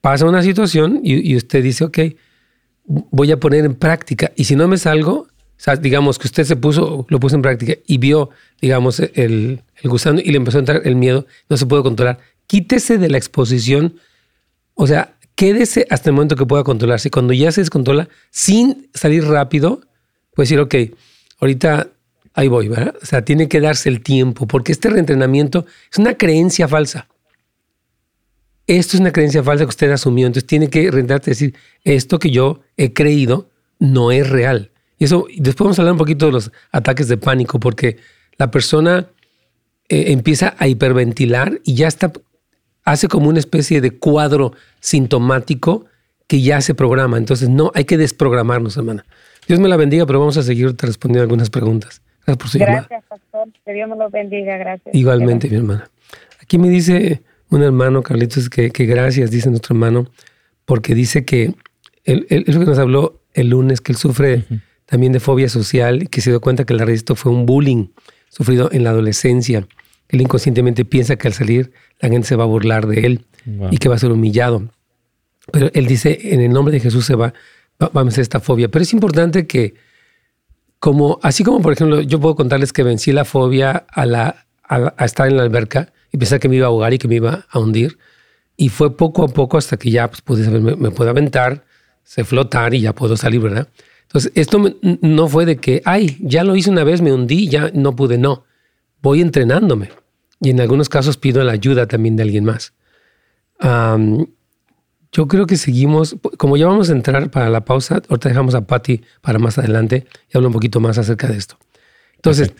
[0.00, 1.98] pasa una situación y, y usted dice, ok,
[2.84, 4.32] voy a poner en práctica.
[4.34, 5.28] Y si no me salgo, o
[5.60, 8.30] sea, digamos que usted se puso, lo puso en práctica y vio,
[8.60, 12.18] digamos, el, el gusano y le empezó a entrar el miedo, no se puede controlar.
[12.46, 13.96] Quítese de la exposición,
[14.74, 17.12] o sea, quédese hasta el momento que pueda controlarse.
[17.12, 19.82] Cuando ya se descontrola, sin salir rápido,
[20.34, 20.74] puede decir, ok,
[21.38, 21.90] ahorita
[22.34, 22.96] ahí voy, ¿verdad?
[23.00, 27.06] O sea, tiene que darse el tiempo, porque este reentrenamiento es una creencia falsa.
[28.66, 32.32] Esto es una creencia falsa que usted asumió, entonces tiene que rentarte decir, esto que
[32.32, 33.48] yo he creído
[33.78, 34.72] no es real.
[34.98, 37.98] Y eso, después vamos a hablar un poquito de los ataques de pánico, porque
[38.38, 39.06] la persona
[39.88, 42.10] eh, empieza a hiperventilar y ya está
[42.90, 45.86] hace como una especie de cuadro sintomático
[46.26, 47.18] que ya se programa.
[47.18, 49.04] Entonces, no, hay que desprogramarnos, hermana.
[49.46, 52.02] Dios me la bendiga, pero vamos a seguir respondiendo algunas preguntas.
[52.26, 53.48] Gracias por su Gracias, pastor.
[53.64, 54.56] Que Dios me lo bendiga.
[54.58, 54.94] Gracias.
[54.94, 55.90] Igualmente, mi hermana.
[56.40, 60.10] Aquí me dice un hermano, Carlitos, que, que gracias, dice nuestro hermano,
[60.64, 61.54] porque dice que
[62.04, 64.44] él, él, que nos habló el lunes, que él sufre
[64.86, 67.88] también de fobia social y que se dio cuenta que el arresto fue un bullying
[68.28, 69.66] sufrido en la adolescencia.
[70.08, 73.24] Él inconscientemente piensa que al salir la gente se va a burlar de él
[73.70, 74.68] y que va a ser humillado.
[75.52, 77.32] Pero él dice, en el nombre de Jesús se va,
[77.82, 78.68] va, a vencer esta fobia.
[78.68, 79.74] Pero es importante que,
[80.78, 85.04] como, así como por ejemplo, yo puedo contarles que vencí la fobia a, la, a,
[85.04, 87.46] estar en la alberca y pensar que me iba a ahogar y que me iba
[87.50, 87.98] a hundir.
[88.56, 91.64] Y fue poco a poco hasta que ya pues, pude saber, me, me puedo aventar,
[92.02, 93.68] sé flotar y ya puedo salir, ¿verdad?
[94.02, 97.70] Entonces, esto no fue de que, ay, ya lo hice una vez, me hundí, ya
[97.74, 98.47] no pude, no
[99.02, 99.90] voy entrenándome.
[100.40, 102.72] Y en algunos casos pido la ayuda también de alguien más.
[105.10, 108.66] yo creo que seguimos, como ya vamos a entrar para la pausa, ahorita dejamos a
[108.66, 111.58] Patty para más adelante y hablo un poquito más acerca de esto.
[112.14, 112.52] Entonces,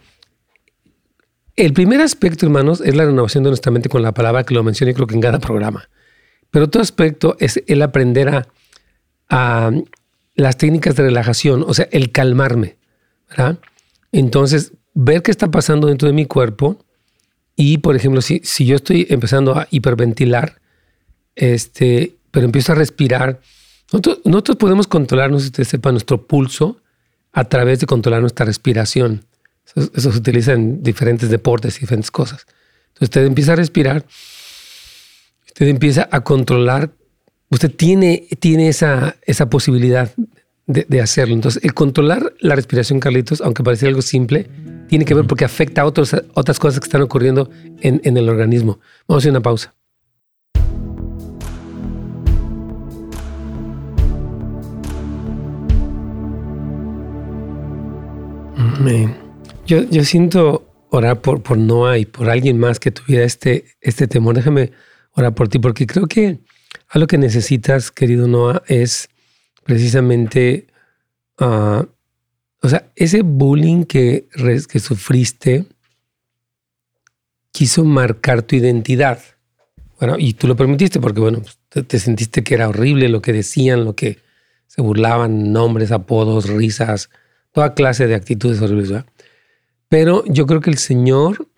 [1.56, 4.62] el primer aspecto, hermanos, es la renovación de nuestra mente con la palabra que lo
[4.62, 5.88] mencioné creo que en cada programa.
[6.50, 8.48] Pero otro aspecto es el aprender a,
[9.28, 9.70] a
[10.34, 12.78] las técnicas de relajación, o sea, el calmarme.
[13.28, 13.58] ¿verdad?
[14.12, 16.84] Entonces, ver qué está pasando dentro de mi cuerpo
[17.54, 20.60] y, por ejemplo, si, si yo estoy empezando a hiperventilar,
[21.36, 23.40] este, pero empiezo a respirar.
[23.92, 26.80] Nosotros, podemos controlar, no sé si usted sepa, nuestro pulso
[27.32, 29.24] a través de controlar nuestra respiración.
[29.76, 32.44] Eso, se utiliza en diferentes deportes y diferentes cosas.
[32.88, 34.04] Entonces usted empieza a respirar,
[35.46, 36.90] usted empieza a controlar,
[37.50, 40.10] usted tiene, tiene esa, esa posibilidad
[40.66, 41.34] de, hacerlo.
[41.34, 44.48] Entonces, el controlar la respiración, Carlitos, aunque parece algo simple,
[44.88, 48.28] tiene que ver porque afecta a otros, otras cosas que están ocurriendo en, en el
[48.28, 48.80] organismo.
[49.06, 49.74] Vamos a hacer una pausa.
[59.66, 64.06] Yo, yo siento orar por, por Noah y por alguien más que tuviera este, este
[64.06, 64.34] temor.
[64.34, 64.72] Déjame
[65.12, 66.38] orar por ti, porque creo que
[66.88, 69.10] algo que necesitas, querido Noah, es
[69.64, 70.68] precisamente,
[71.40, 71.84] uh,
[72.60, 74.28] o sea, ese bullying que,
[74.68, 75.66] que sufriste
[77.52, 79.20] quiso marcar tu identidad.
[79.98, 83.22] Bueno, y tú lo permitiste porque, bueno, pues, te, te sentiste que era horrible lo
[83.22, 84.18] que decían, lo que
[84.66, 87.10] se burlaban, nombres, apodos, risas,
[87.52, 89.04] toda clase de actitudes horribles.
[89.88, 91.48] Pero yo creo que el Señor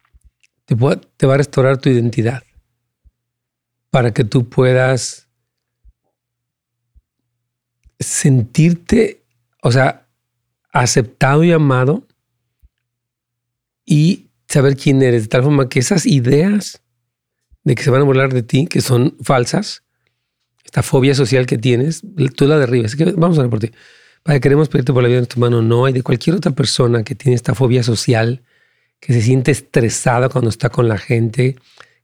[0.65, 0.77] te,
[1.17, 2.43] te va a restaurar tu identidad
[3.91, 5.29] para que tú puedas
[7.99, 9.25] sentirte,
[9.63, 10.07] o sea,
[10.73, 12.07] aceptado y amado
[13.85, 16.83] y saber quién eres, de tal forma que esas ideas
[17.65, 19.83] de que se van a burlar de ti, que son falsas,
[20.65, 22.03] esta fobia social que tienes,
[22.37, 22.95] tú la derribas.
[22.95, 23.71] que vamos a ver por ti.
[24.23, 27.03] Padre, queremos pedirte por la vida de tu mano, no hay de cualquier otra persona
[27.03, 28.43] que tiene esta fobia social,
[29.01, 31.57] que se siente estresada cuando está con la gente,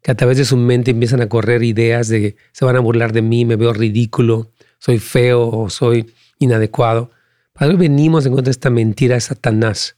[0.02, 3.12] que a través de su mente empiezan a correr ideas de se van a burlar
[3.12, 7.10] de mí, me veo ridículo, soy feo o soy inadecuado.
[7.56, 9.96] Padre, venimos en contra de esta mentira de Satanás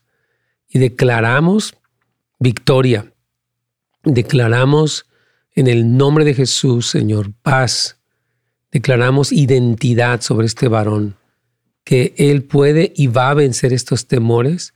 [0.69, 1.75] y declaramos
[2.39, 3.13] victoria.
[4.03, 5.07] Declaramos
[5.55, 7.97] en el nombre de Jesús, Señor, paz.
[8.71, 11.17] Declaramos identidad sobre este varón
[11.83, 14.73] que Él puede y va a vencer estos temores,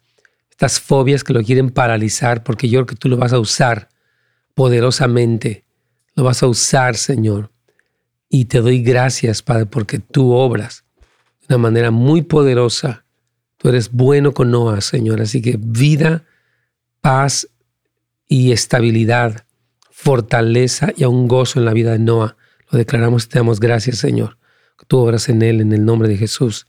[0.50, 3.88] estas fobias que lo quieren paralizar, porque yo creo que tú lo vas a usar
[4.56, 5.64] poderosamente.
[6.16, 7.50] Lo vas a usar, Señor.
[8.28, 10.83] Y te doy gracias, Padre, porque tú obras
[11.48, 13.06] de una manera muy poderosa.
[13.58, 15.22] Tú eres bueno con Noah, Señor.
[15.22, 16.26] Así que vida,
[17.02, 17.48] paz
[18.28, 19.46] y estabilidad,
[19.92, 22.36] fortaleza y un gozo en la vida de Noah.
[22.72, 24.38] Lo declaramos y te damos gracias, Señor.
[24.88, 26.68] Tú obras en él en el nombre de Jesús.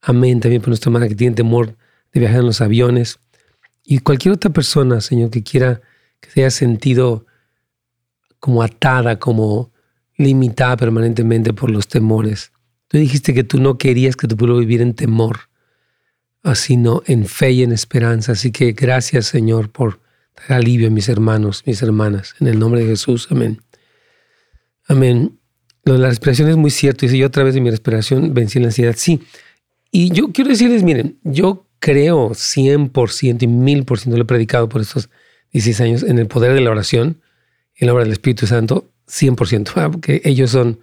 [0.00, 0.40] Amén.
[0.40, 1.76] También por nuestra hermana que tiene temor
[2.12, 3.18] de viajar en los aviones.
[3.84, 5.80] Y cualquier otra persona, Señor, que quiera
[6.20, 7.26] que se haya sentido
[8.40, 9.72] como atada, como
[10.16, 12.52] limitada permanentemente por los temores.
[12.88, 15.40] Tú dijiste que tú no querías que tu pueblo viviera en temor,
[16.54, 18.32] sino en fe y en esperanza.
[18.32, 20.00] Así que gracias, Señor, por
[20.36, 22.34] dar alivio a mis hermanos, mis hermanas.
[22.40, 23.28] En el nombre de Jesús.
[23.30, 23.60] Amén.
[24.86, 25.38] Amén.
[25.84, 27.04] Lo de la respiración es muy cierto.
[27.04, 28.94] Dice yo otra vez de mi respiración vencí la ansiedad.
[28.96, 29.20] Sí,
[29.90, 35.08] y yo quiero decirles, miren, yo creo 100% y 1000%, lo he predicado por estos
[35.52, 37.20] 16 años, en el poder de la oración,
[37.76, 40.80] en la obra del Espíritu Santo, 100%, porque ellos son,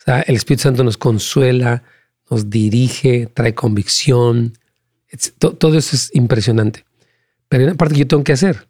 [0.00, 1.82] o sea, el Espíritu Santo nos consuela,
[2.30, 4.54] nos dirige, trae convicción,
[5.38, 6.84] todo eso es impresionante.
[7.48, 8.68] Pero hay una parte que yo tengo que hacer,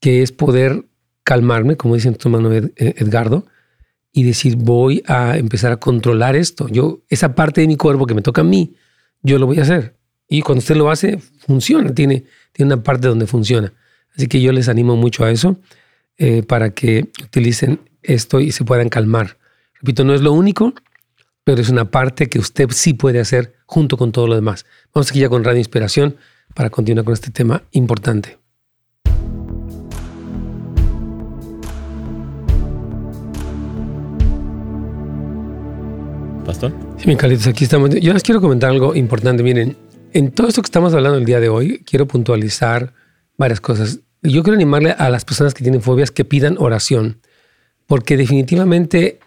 [0.00, 0.86] que es poder
[1.24, 3.46] calmarme, como dice tu hermano Edgardo,
[4.12, 6.68] y decir, voy a empezar a controlar esto.
[6.68, 8.74] Yo, esa parte de mi cuerpo que me toca a mí,
[9.22, 9.96] yo lo voy a hacer.
[10.28, 13.72] Y cuando usted lo hace, funciona, tiene, tiene una parte donde funciona.
[14.16, 15.60] Así que yo les animo mucho a eso
[16.18, 19.36] eh, para que utilicen esto y se puedan calmar.
[19.80, 20.74] Repito, no es lo único,
[21.42, 24.66] pero es una parte que usted sí puede hacer junto con todo lo demás.
[24.92, 26.16] Vamos aquí ya con Radio Inspiración
[26.54, 28.38] para continuar con este tema importante.
[36.44, 36.74] Pastor.
[36.98, 37.88] Sí, mi Carlitos, aquí estamos.
[37.88, 39.42] Yo les quiero comentar algo importante.
[39.42, 39.78] Miren,
[40.12, 42.92] en todo esto que estamos hablando el día de hoy, quiero puntualizar
[43.38, 44.00] varias cosas.
[44.20, 47.22] Yo quiero animarle a las personas que tienen fobias que pidan oración,
[47.86, 49.20] porque definitivamente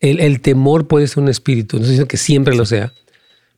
[0.00, 1.76] el, temor puede ser un espíritu.
[1.76, 2.92] No estoy diciendo que siempre lo sea,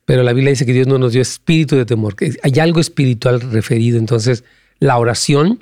[0.04, 2.80] pero la Biblia dice que Dios no nos dio espíritu de temor, que hay algo
[2.80, 3.98] espiritual referido.
[3.98, 4.44] Entonces,
[4.78, 5.60] la oración,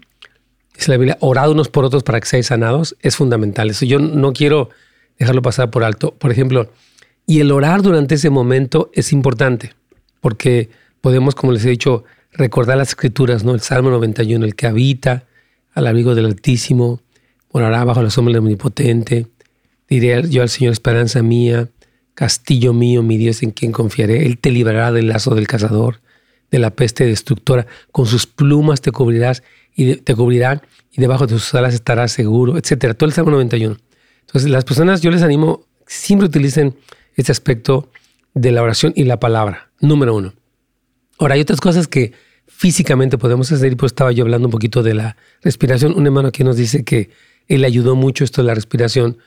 [0.77, 3.71] es la Biblia, orad unos por otros para que seáis sanados, es fundamental.
[3.71, 4.71] Eso yo no quiero
[5.19, 6.14] dejarlo pasar por alto.
[6.14, 6.71] Por ejemplo,
[7.27, 9.75] y el orar durante ese momento es importante,
[10.21, 13.55] porque podemos, como les he dicho, recordar las escrituras, ¿no?
[13.55, 15.25] El Salmo 91, el que habita
[15.75, 17.01] al abrigo del Altísimo,
[17.53, 19.27] morará bajo la sombra del Omnipotente.
[19.88, 21.68] Diré yo al Señor, esperanza mía,
[22.14, 24.27] castillo mío, mi Dios en quien confiaré.
[24.27, 26.01] Él te librará del lazo del cazador,
[26.51, 27.66] de la peste destructora.
[27.92, 29.42] Con sus plumas te cubrirás
[29.74, 32.94] y te cubrirán y debajo de sus alas estarás seguro, etcétera.
[32.94, 33.77] Todo el Salmo 91.
[34.20, 36.77] Entonces, las personas, yo les animo siempre utilicen
[37.14, 37.90] este aspecto
[38.35, 40.35] de la oración y la palabra, número uno.
[41.18, 42.12] Ahora, hay otras cosas que
[42.46, 45.94] físicamente podemos hacer y pues estaba yo hablando un poquito de la respiración.
[45.96, 47.11] Un hermano aquí nos dice que
[47.46, 49.18] él ayudó mucho esto de la respiración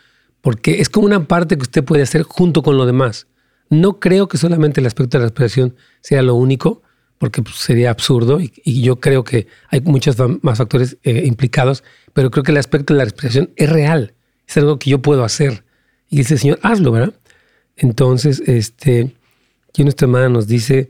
[0.41, 3.27] porque es como una parte que usted puede hacer junto con lo demás.
[3.69, 6.81] No creo que solamente el aspecto de la respiración sea lo único,
[7.17, 12.31] porque pues, sería absurdo y, yo creo que hay muchos más factores eh, implicados, pero
[12.31, 14.15] creo que el aspecto de la respiración es real,
[14.47, 15.63] es algo que yo puedo hacer.
[16.09, 17.13] Y dice, Señor, hazlo, ¿verdad?
[17.77, 19.13] Entonces, este,
[19.69, 20.89] aquí nuestra hermana nos dice,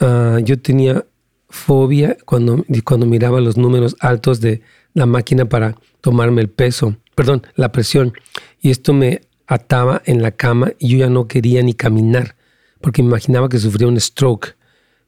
[0.00, 1.04] ah, yo tenía
[1.50, 4.62] fobia cuando, cuando miraba los números altos de
[4.94, 8.12] la máquina para tomarme el peso, perdón, la presión.
[8.60, 12.36] Y esto me ataba en la cama y yo ya no quería ni caminar
[12.80, 14.56] porque me imaginaba que sufría un stroke.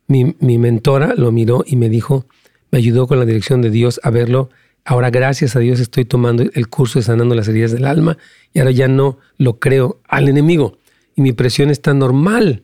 [0.07, 2.27] Mi, mi, mentora lo miró y me dijo,
[2.71, 4.51] me ayudó con la dirección de Dios a verlo.
[4.85, 8.17] Ahora gracias a Dios estoy tomando el curso de sanando las heridas del alma
[8.53, 10.79] y ahora ya no lo creo al enemigo
[11.15, 12.63] y mi presión está normal.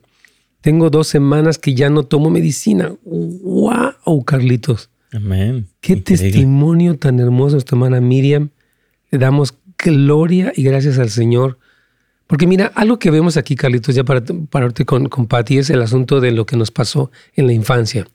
[0.61, 2.93] Tengo dos semanas que ya no tomo medicina.
[3.05, 4.91] ¡Wow, Carlitos!
[5.13, 5.69] Amén.
[5.81, 8.51] Qué testimonio tan hermoso, nuestra hermana Miriam.
[9.11, 11.59] Le damos gloria y gracias al Señor.
[12.27, 15.81] Porque mira, algo que vemos aquí, Carlitos, ya para pararte con, con Patti, es el
[15.81, 18.07] asunto de lo que nos pasó en la infancia.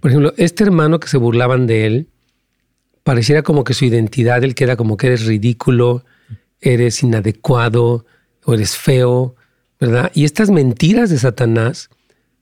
[0.00, 2.08] Por ejemplo, este hermano que se burlaban de él,
[3.02, 6.04] pareciera como que su identidad, él queda como que eres ridículo,
[6.60, 8.06] eres inadecuado,
[8.46, 9.36] o eres feo,
[9.78, 10.10] ¿verdad?
[10.14, 11.90] Y estas mentiras de Satanás,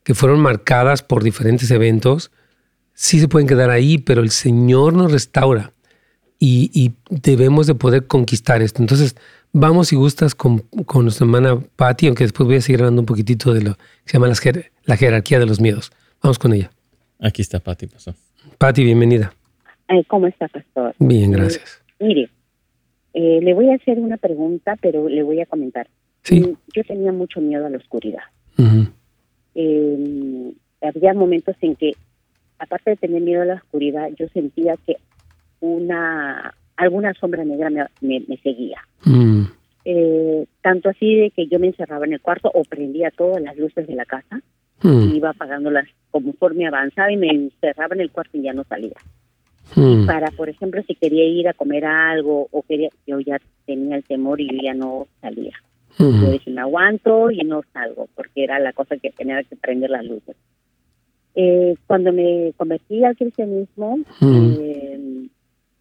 [0.04, 2.30] que fueron marcadas por diferentes eventos,
[2.92, 5.73] sí se pueden quedar ahí, pero el Señor nos restaura
[6.38, 8.82] y, debemos de poder conquistar esto.
[8.82, 9.16] Entonces,
[9.52, 13.06] vamos si gustas con, con nuestra hermana Patti, aunque después voy a seguir hablando un
[13.06, 15.92] poquitito de lo que se llama la, jerarquía de los miedos.
[16.22, 16.70] Vamos con ella.
[17.20, 18.14] Aquí está Patti, pasó.
[18.58, 19.32] Patti, bienvenida.
[20.08, 20.94] ¿Cómo está, pastor?
[20.98, 21.82] Bien, gracias.
[21.98, 22.30] Eh, mire,
[23.12, 25.88] eh, le voy a hacer una pregunta, pero le voy a comentar.
[26.22, 26.40] Sí.
[26.40, 28.22] Mm, yo tenía mucho miedo a la oscuridad.
[29.54, 31.92] Eh, había momentos en que,
[32.58, 34.96] aparte de tener miedo a la oscuridad, yo sentía que
[35.64, 38.80] una alguna sombra negra me, seguía.
[39.04, 39.42] Mm.
[39.84, 43.56] Eh, tanto así de que yo me encerraba en el cuarto o prendía todas las
[43.56, 44.40] luces de la casa
[44.82, 45.12] mm.
[45.12, 48.96] y iba apagándolas conforme avanzaba y me encerraba en el cuarto y ya no salía.
[49.76, 50.06] Mm.
[50.06, 54.04] Para, por ejemplo, si quería ir a comer algo o quería, yo ya tenía el
[54.04, 55.54] temor y yo ya no salía.
[55.96, 59.90] Yo dije, me aguanto y no salgo, porque era la cosa que tenía que prender
[59.90, 60.34] las luces.
[61.36, 65.28] Eh, cuando me convertí al cristianismo, eh,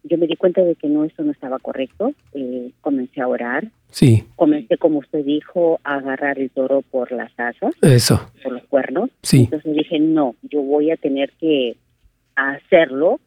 [0.04, 2.12] yo me di cuenta de que no, eso no estaba correcto.
[2.34, 3.68] Eh, comencé a orar.
[3.90, 4.24] Sí.
[4.36, 7.74] Comencé, como usted dijo, a agarrar el toro por las asas.
[7.80, 8.20] Eso.
[8.42, 9.10] Por los cuernos.
[9.22, 9.44] Sí.
[9.44, 11.76] Entonces dije, no, yo voy a tener que
[12.36, 13.18] hacerlo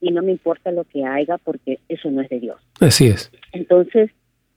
[0.00, 2.60] y no me importa lo que haga porque eso no es de Dios.
[2.80, 3.30] Así es.
[3.52, 4.10] Entonces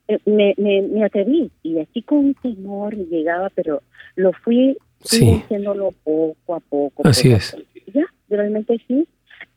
[0.07, 3.83] eh, me, me, me, atreví y así con temor llegaba, pero
[4.15, 7.07] lo fui haciéndolo poco a poco.
[7.07, 7.55] Así es.
[7.93, 9.07] Ya, realmente sí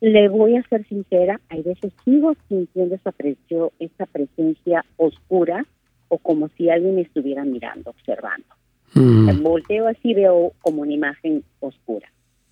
[0.01, 5.67] le voy a ser sincera, hay veces sigo sintiendo esa, presión, esa presencia oscura
[6.09, 8.47] o como si alguien me estuviera mirando, observando.
[8.95, 9.43] Mm.
[9.43, 12.09] Volteo así, veo como una imagen oscura.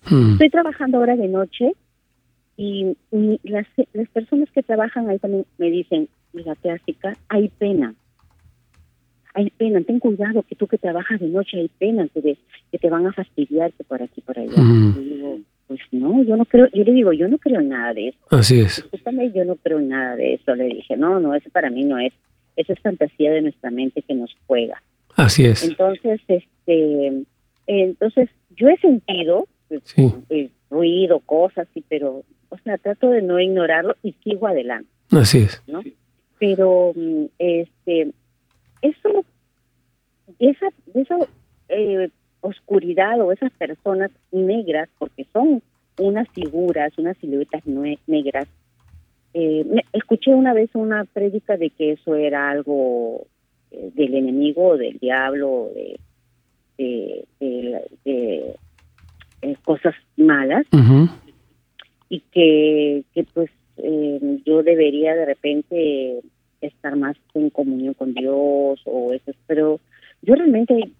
[0.09, 0.33] Mm.
[0.33, 1.73] Estoy trabajando ahora de noche
[2.55, 2.95] y,
[3.43, 7.95] las, las personas que trabajan ahí también me dicen, la clásica, hay pena.
[9.33, 12.37] Hay pena, ten cuidado que tú que trabajas de noche hay pena, que,
[12.71, 14.61] que te van a fastidiar que por aquí, por allá.
[14.61, 14.95] Mm.
[14.97, 15.39] Y digo,
[15.69, 18.17] pues no, yo no creo, yo le digo, yo no creo en nada de eso.
[18.31, 18.83] Así es.
[19.35, 20.55] Yo no creo en nada de eso.
[20.55, 22.11] Le dije, no, no, eso para mí no es,
[22.55, 24.81] eso es fantasía de nuestra mente que nos juega.
[25.15, 25.63] Así es.
[25.63, 27.23] Entonces, este,
[27.67, 29.83] entonces yo he sentido pues,
[30.31, 34.89] eh, ruido, cosas, sí, pero, o sea, trato de no ignorarlo y sigo adelante.
[35.11, 35.61] Así es.
[35.67, 35.83] ¿no?
[36.39, 38.11] Pero, mm, este,
[38.81, 39.23] eso,
[40.39, 41.15] esa, esa
[41.69, 42.09] eh,
[42.41, 45.61] oscuridad o esas personas negras, porque son
[45.99, 48.47] unas figuras, unas siluetas negras.
[49.33, 53.27] Eh, escuché una vez una prédica de que eso era algo
[53.71, 55.99] eh, del enemigo, del diablo, de,
[56.77, 57.25] de,
[58.05, 58.55] eh,
[59.63, 60.65] cosas malas
[62.09, 63.49] y que, que pues
[64.45, 66.21] yo debería de repente
[66.61, 69.79] estar más en comunión con Dios o eso, pero
[70.21, 70.91] yo realmente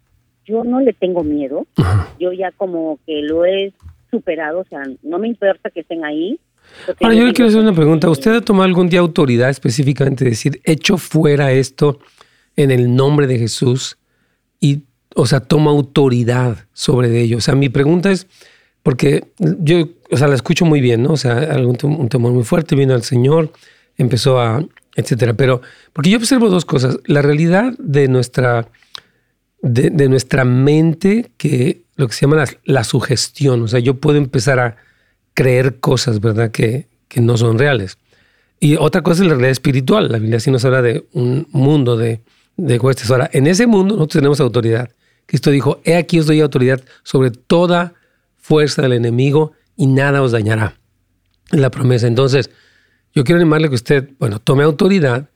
[0.45, 1.67] yo no le tengo miedo.
[2.19, 3.73] Yo ya como que lo he
[4.11, 6.39] superado, o sea, no me importa que estén ahí.
[7.01, 8.09] Ahora, yo le quiero hacer una pregunta.
[8.09, 11.99] ¿Usted ha tomado algún día autoridad específicamente, decir, hecho fuera esto
[12.55, 13.97] en el nombre de Jesús?
[14.59, 14.83] Y,
[15.15, 17.37] o sea, toma autoridad sobre ello.
[17.37, 18.27] O sea, mi pregunta es,
[18.83, 21.13] porque yo, o sea, la escucho muy bien, ¿no?
[21.13, 23.51] O sea, algún, un temor muy fuerte, vino al Señor,
[23.97, 24.63] empezó a,
[24.95, 25.33] etcétera.
[25.33, 25.61] Pero,
[25.93, 26.97] porque yo observo dos cosas.
[27.05, 28.67] La realidad de nuestra
[29.61, 33.61] de, nuestra mente que lo que se llama la, sugestión.
[33.63, 34.77] O sea, yo puedo empezar a
[35.33, 36.51] creer cosas, ¿verdad?
[36.51, 37.97] Que, que no son reales.
[38.59, 40.11] Y otra cosa es la realidad espiritual.
[40.11, 42.21] La Biblia sí nos habla de un mundo de,
[42.57, 43.09] de huestes.
[43.09, 44.89] Ahora, en ese mundo nosotros tenemos autoridad.
[45.25, 47.93] Cristo dijo, he aquí os doy autoridad sobre toda
[48.37, 50.75] fuerza del enemigo y nada os dañará.
[51.51, 52.07] Es la promesa.
[52.07, 52.49] Entonces,
[53.13, 55.29] yo quiero animarle que usted, bueno, tome autoridad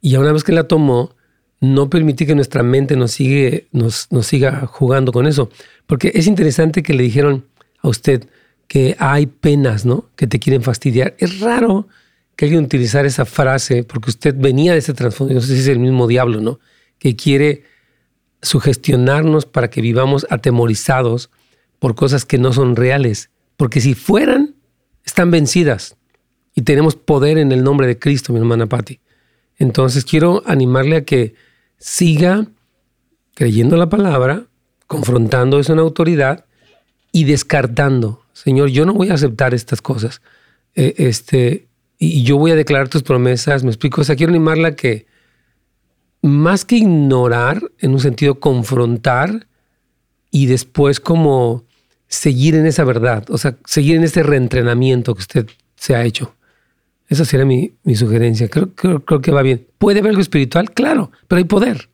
[0.00, 1.14] y una vez que la tomó,
[1.60, 5.50] no permitir que nuestra mente nos, sigue, nos, nos siga jugando con eso.
[5.86, 7.46] Porque es interesante que le dijeron
[7.80, 8.28] a usted
[8.68, 10.08] que hay penas, ¿no?
[10.14, 11.16] Que te quieren fastidiar.
[11.18, 11.88] Es raro
[12.36, 15.68] que alguien utilizar esa frase porque usted venía de ese trasfondo, no sé si es
[15.68, 16.60] el mismo diablo, ¿no?
[16.98, 17.64] Que quiere
[18.42, 21.30] sugestionarnos para que vivamos atemorizados
[21.80, 23.30] por cosas que no son reales.
[23.56, 24.54] Porque si fueran,
[25.04, 25.96] están vencidas.
[26.54, 29.00] Y tenemos poder en el nombre de Cristo, mi hermana Patti.
[29.58, 31.34] Entonces quiero animarle a que
[31.78, 32.46] siga
[33.34, 34.44] creyendo la palabra,
[34.86, 36.44] confrontando eso en autoridad
[37.12, 38.22] y descartando.
[38.32, 40.20] Señor, yo no voy a aceptar estas cosas.
[40.74, 41.68] Eh, este,
[41.98, 43.64] y yo voy a declarar tus promesas.
[43.64, 44.00] Me explico.
[44.00, 45.06] O sea, quiero animarla que
[46.22, 49.46] más que ignorar, en un sentido confrontar
[50.30, 51.64] y después como
[52.08, 56.34] seguir en esa verdad, o sea, seguir en ese reentrenamiento que usted se ha hecho.
[57.08, 58.48] Esa sería mi, sugerencia.
[58.48, 59.66] Creo, creo, que va bien.
[59.78, 60.70] ¿Puede haber algo espiritual?
[60.70, 61.88] Claro, pero hay poder.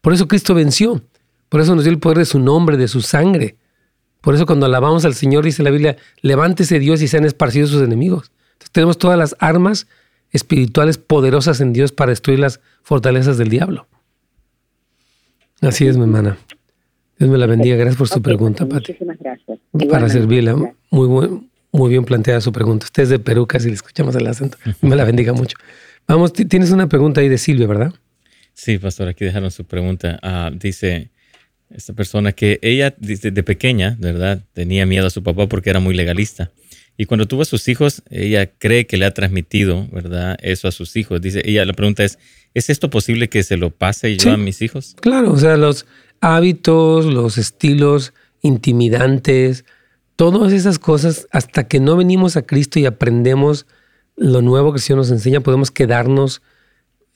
[0.00, 1.02] Por eso Cristo venció.
[1.48, 3.56] Por eso nos dio el poder de su nombre, de su sangre.
[4.20, 7.82] Por eso cuando alabamos al Señor, dice la Biblia, levántese Dios y sean esparcidos sus
[7.82, 8.32] enemigos.
[8.52, 9.88] Entonces tenemos todas las armas
[10.30, 13.86] espirituales poderosas en Dios para destruir las fortalezas del diablo.
[15.60, 16.38] Así es, mi hermana.
[17.18, 17.76] Dios me la bendiga.
[17.76, 18.92] Gracias por su pregunta, Pati.
[18.92, 19.58] Muchísimas gracias.
[19.90, 20.54] Para servirle.
[20.90, 22.86] Muy, buen, muy bien planteada su pregunta.
[22.86, 24.58] Usted es de Perú, casi le escuchamos el acento.
[24.80, 25.56] Me la bendiga mucho.
[26.08, 27.92] Vamos, tienes una pregunta ahí de Silvia, ¿verdad?
[28.54, 30.18] Sí, pastor, aquí dejaron su pregunta.
[30.22, 31.10] Ah, dice
[31.70, 34.42] esta persona que ella desde de pequeña, ¿verdad?
[34.52, 36.52] Tenía miedo a su papá porque era muy legalista.
[36.96, 40.38] Y cuando tuvo a sus hijos, ella cree que le ha transmitido, ¿verdad?
[40.40, 41.20] Eso a sus hijos.
[41.20, 42.18] Dice, ella, la pregunta es,
[42.54, 44.96] ¿es esto posible que se lo pase yo a mis hijos?
[45.00, 45.84] Claro, o sea, los
[46.20, 49.64] hábitos, los estilos intimidantes,
[50.16, 53.66] todas esas cosas, hasta que no venimos a Cristo y aprendemos
[54.16, 56.42] lo nuevo que el Señor nos enseña, podemos quedarnos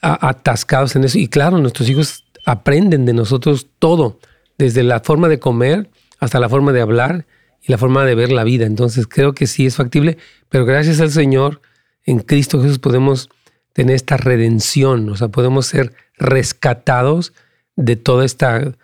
[0.01, 1.18] atascados en eso.
[1.18, 4.18] Y claro, nuestros hijos aprenden de nosotros todo,
[4.59, 7.26] desde la forma de comer hasta la forma de hablar
[7.62, 8.66] y la forma de ver la vida.
[8.66, 11.61] Entonces creo que sí es factible, pero gracias al Señor,
[12.05, 13.30] en Cristo Jesús podemos
[13.72, 17.32] tener esta redención, o sea, podemos ser rescatados
[17.76, 18.74] de toda esta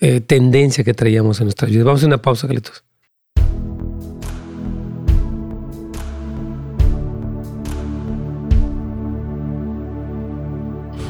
[0.00, 1.84] eh, tendencia que traíamos en nuestras vidas.
[1.84, 2.85] Vamos a una pausa, Carlitos.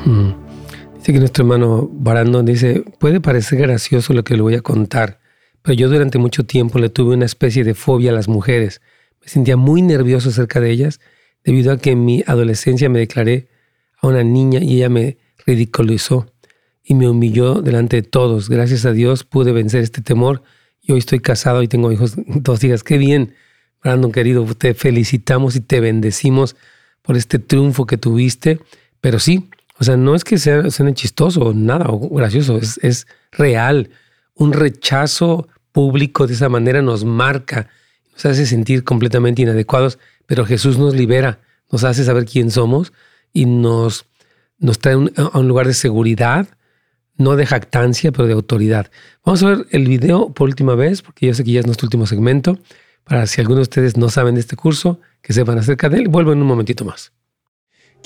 [0.06, 0.30] Mm.
[0.98, 5.20] Dice que nuestro hermano Brandon dice, puede parecer gracioso lo que le voy a contar,
[5.62, 8.80] pero yo durante mucho tiempo le tuve una especie de fobia a las mujeres.
[9.20, 11.00] Me sentía muy nervioso acerca de ellas
[11.44, 13.48] debido a que en mi adolescencia me declaré
[14.00, 16.32] a una niña y ella me ridiculizó
[16.84, 18.48] y me humilló delante de todos.
[18.48, 20.42] Gracias a Dios pude vencer este temor
[20.80, 22.84] y hoy estoy casado y tengo hijos, dos hijas.
[22.84, 23.34] Qué bien,
[23.82, 26.54] Brandon querido, te felicitamos y te bendecimos
[27.02, 28.60] por este triunfo que tuviste.
[29.00, 29.48] Pero sí,
[29.78, 30.64] o sea, no es que sea,
[30.94, 33.90] chistoso o nada, o gracioso, es, es real.
[34.34, 37.68] Un rechazo público de esa manera nos marca,
[38.12, 42.92] nos hace sentir completamente inadecuados, pero Jesús nos libera, nos hace saber quién somos
[43.32, 44.06] y nos,
[44.58, 46.48] nos trae a un lugar de seguridad,
[47.18, 48.90] no de jactancia, pero de autoridad.
[49.24, 51.86] Vamos a ver el video por última vez, porque yo sé que ya es nuestro
[51.86, 52.58] último segmento,
[53.04, 56.08] para si algunos de ustedes no saben de este curso, que sepan acerca de él.
[56.08, 57.12] Vuelvo en un momentito más.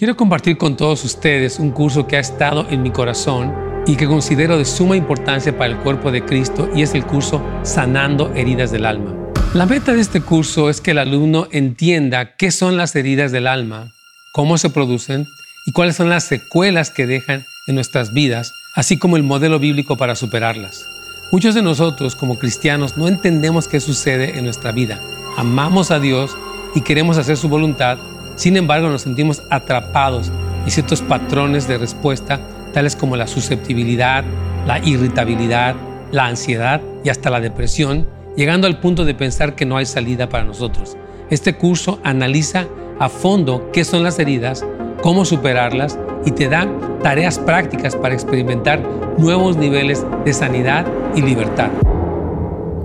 [0.01, 3.55] Quiero compartir con todos ustedes un curso que ha estado en mi corazón
[3.87, 7.45] y que considero de suma importancia para el cuerpo de Cristo y es el curso
[7.65, 9.15] Sanando Heridas del Alma.
[9.53, 13.47] La meta de este curso es que el alumno entienda qué son las heridas del
[13.47, 13.93] alma,
[14.33, 15.27] cómo se producen
[15.67, 19.99] y cuáles son las secuelas que dejan en nuestras vidas, así como el modelo bíblico
[19.99, 20.83] para superarlas.
[21.31, 24.99] Muchos de nosotros como cristianos no entendemos qué sucede en nuestra vida.
[25.37, 26.39] Amamos a Dios
[26.75, 27.99] y queremos hacer su voluntad,
[28.37, 30.31] sin embargo, nos sentimos atrapados
[30.65, 32.41] en ciertos patrones de respuesta,
[32.73, 34.25] tales como la susceptibilidad,
[34.67, 35.75] la irritabilidad,
[36.13, 40.29] la ansiedad y hasta la depresión, llegando al punto de pensar que no hay salida
[40.29, 40.97] para nosotros.
[41.31, 42.67] Este curso analiza
[42.99, 44.65] a fondo qué son las heridas,
[45.03, 46.69] cómo superarlas y te da
[47.03, 48.81] tareas prácticas para experimentar
[49.19, 51.71] nuevos niveles de sanidad y libertad.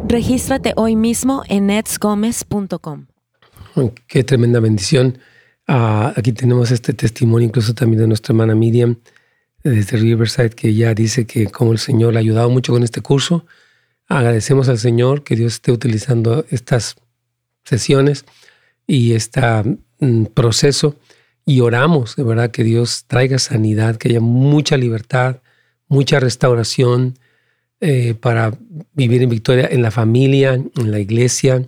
[0.07, 3.07] Regístrate hoy mismo en netsgomez.com.
[4.07, 5.17] Qué tremenda bendición.
[5.67, 8.97] Ah, aquí tenemos este testimonio incluso también de nuestra hermana Miriam,
[9.63, 13.01] desde Riverside que ya dice que como el Señor le ha ayudado mucho con este
[13.01, 13.45] curso.
[14.07, 16.95] Agradecemos al Señor que Dios esté utilizando estas
[17.63, 18.25] sesiones
[18.85, 19.41] y este
[20.35, 20.95] proceso
[21.45, 25.41] y oramos de verdad que Dios traiga sanidad, que haya mucha libertad,
[25.87, 27.17] mucha restauración
[27.81, 28.57] eh, para
[28.93, 31.65] vivir en victoria en la familia, en la iglesia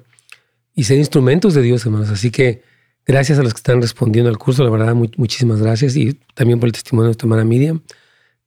[0.76, 2.10] y ser instrumentos de Dios, hermanos.
[2.10, 2.62] Así que
[3.08, 6.68] gracias a los que están respondiendo al curso, la verdad, muchísimas gracias y también por
[6.68, 7.82] el testimonio de tu hermana Miriam.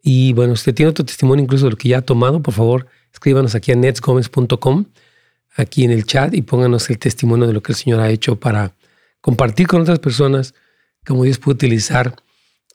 [0.02, 2.86] Y bueno, usted tiene otro testimonio incluso de lo que ya ha tomado, por favor,
[3.12, 4.84] escríbanos aquí a netsgomez.com,
[5.56, 8.38] aquí en el chat y pónganos el testimonio de lo que el Señor ha hecho
[8.38, 8.74] para
[9.20, 10.54] compartir con otras personas
[11.06, 12.14] cómo Dios puede utilizar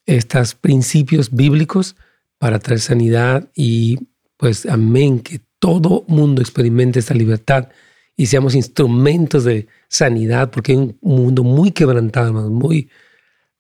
[0.06, 1.96] estos principios bíblicos
[2.38, 4.00] para traer sanidad y
[4.38, 7.70] pues amén, que todo mundo experimente esta libertad
[8.18, 12.90] y seamos instrumentos de sanidad, porque hay un mundo muy quebrantado, muy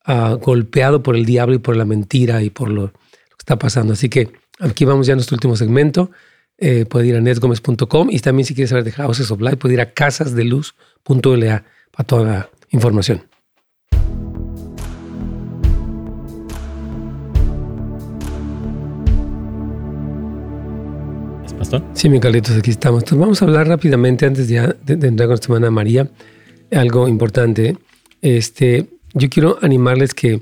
[0.06, 3.00] ah, golpeado por el diablo y por la mentira y por lo, que
[3.40, 3.94] está pasando.
[3.94, 6.12] Así que aquí vamos ya a nuestro último segmento.
[6.58, 9.74] Eh, puede ir a netgomez.com y también si quieres saber de Houses of Light, puede
[9.74, 13.35] ir a casasdeluz.la para toda la información.
[21.94, 23.04] Sí, mi Carlitos, aquí estamos.
[23.04, 26.10] Entonces, vamos a hablar rápidamente antes de, entrar con esta semana María,
[26.72, 27.78] algo importante.
[28.22, 30.42] Este, yo quiero animarles que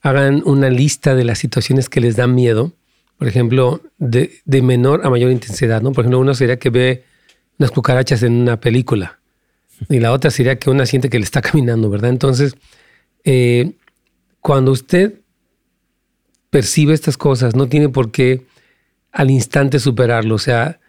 [0.00, 2.72] hagan una lista de las situaciones que les dan miedo,
[3.18, 5.92] por ejemplo, de, de menor a mayor intensidad, ¿no?
[5.92, 7.04] Por ejemplo, uno sería que ve
[7.58, 9.20] unas cucarachas en una película
[9.88, 12.10] y la otra sería que una siente que le está caminando, ¿verdad?
[12.10, 12.56] Entonces,
[13.24, 13.72] eh,
[14.40, 15.20] cuando usted
[16.50, 18.44] percibe estas cosas, no tiene por qué
[19.12, 20.34] al instante superarlo.
[20.34, 20.80] O sea,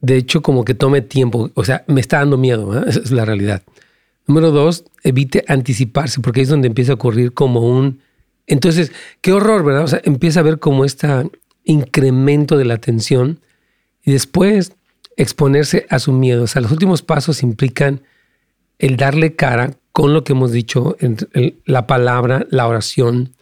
[0.00, 1.50] de hecho, como que tome tiempo.
[1.54, 2.78] O sea, me está dando miedo.
[2.78, 2.84] ¿eh?
[2.86, 3.62] Esa es la realidad.
[4.26, 8.00] Número dos, evite anticiparse, porque ahí es donde empieza a ocurrir como un.
[8.46, 9.84] Entonces, qué horror, ¿verdad?
[9.84, 11.08] O sea, empieza a ver como este
[11.64, 13.40] incremento de la tensión
[14.04, 14.72] y después
[15.16, 16.44] exponerse a su miedo.
[16.44, 18.02] O sea, los últimos pasos implican
[18.78, 20.96] el darle cara con lo que hemos dicho,
[21.64, 23.34] la palabra, la oración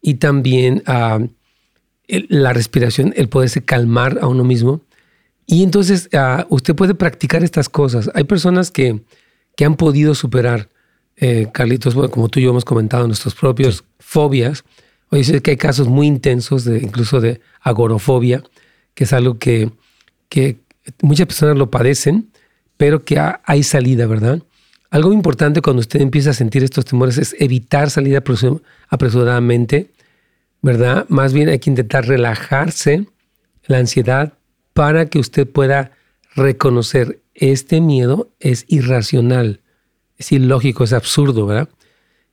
[0.00, 0.82] y también
[2.28, 4.82] la respiración, el poderse calmar a uno mismo.
[5.46, 8.10] Y entonces ah, usted puede practicar estas cosas.
[8.14, 9.02] Hay personas que,
[9.56, 10.68] que han podido superar,
[11.16, 14.64] eh, Carlitos, como tú y yo hemos comentado, nuestros propios fobias.
[15.10, 18.42] Oye, sé que hay casos muy intensos, de, incluso de agorofobia,
[18.94, 19.70] que es algo que,
[20.28, 20.58] que
[21.02, 22.30] muchas personas lo padecen,
[22.76, 24.42] pero que hay salida, ¿verdad?
[24.90, 28.20] Algo importante cuando usted empieza a sentir estos temores es evitar salir
[28.88, 29.90] apresuradamente
[30.62, 31.06] ¿verdad?
[31.08, 33.06] Más bien hay que intentar relajarse
[33.66, 34.34] la ansiedad
[34.72, 35.92] para que usted pueda
[36.34, 39.60] reconocer este miedo es irracional,
[40.16, 41.68] es ilógico, es absurdo, ¿verdad?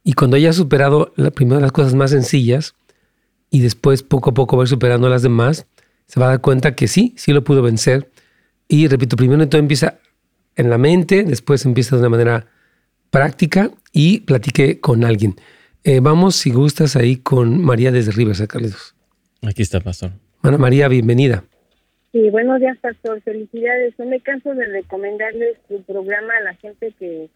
[0.03, 2.75] Y cuando haya superado de las cosas más sencillas
[3.49, 5.67] y después poco a poco va superando las demás,
[6.07, 8.11] se va a dar cuenta que sí, sí lo pudo vencer.
[8.67, 9.99] Y repito, primero todo empieza
[10.55, 12.47] en la mente, después empieza de una manera
[13.09, 15.35] práctica y platique con alguien.
[15.89, 18.93] Eh, vamos, si gustas, ahí con María desde Rivas, Carlitos.
[19.41, 20.11] Aquí está, Pastor.
[20.41, 21.45] Ana María, bienvenida.
[22.11, 23.21] Sí, buenos días, Pastor.
[23.21, 23.93] Felicidades.
[23.97, 27.29] No me canso de recomendarles su programa a la gente que,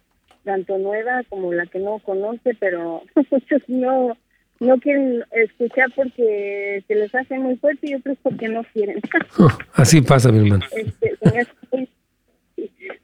[0.43, 4.17] tanto nueva como la que no conoce, pero muchos no
[4.59, 8.99] no quieren escuchar porque se les hace muy fuerte y otros porque no quieren.
[9.39, 10.65] Oh, así pasa, mi hermano.
[10.75, 11.89] Este, es muy,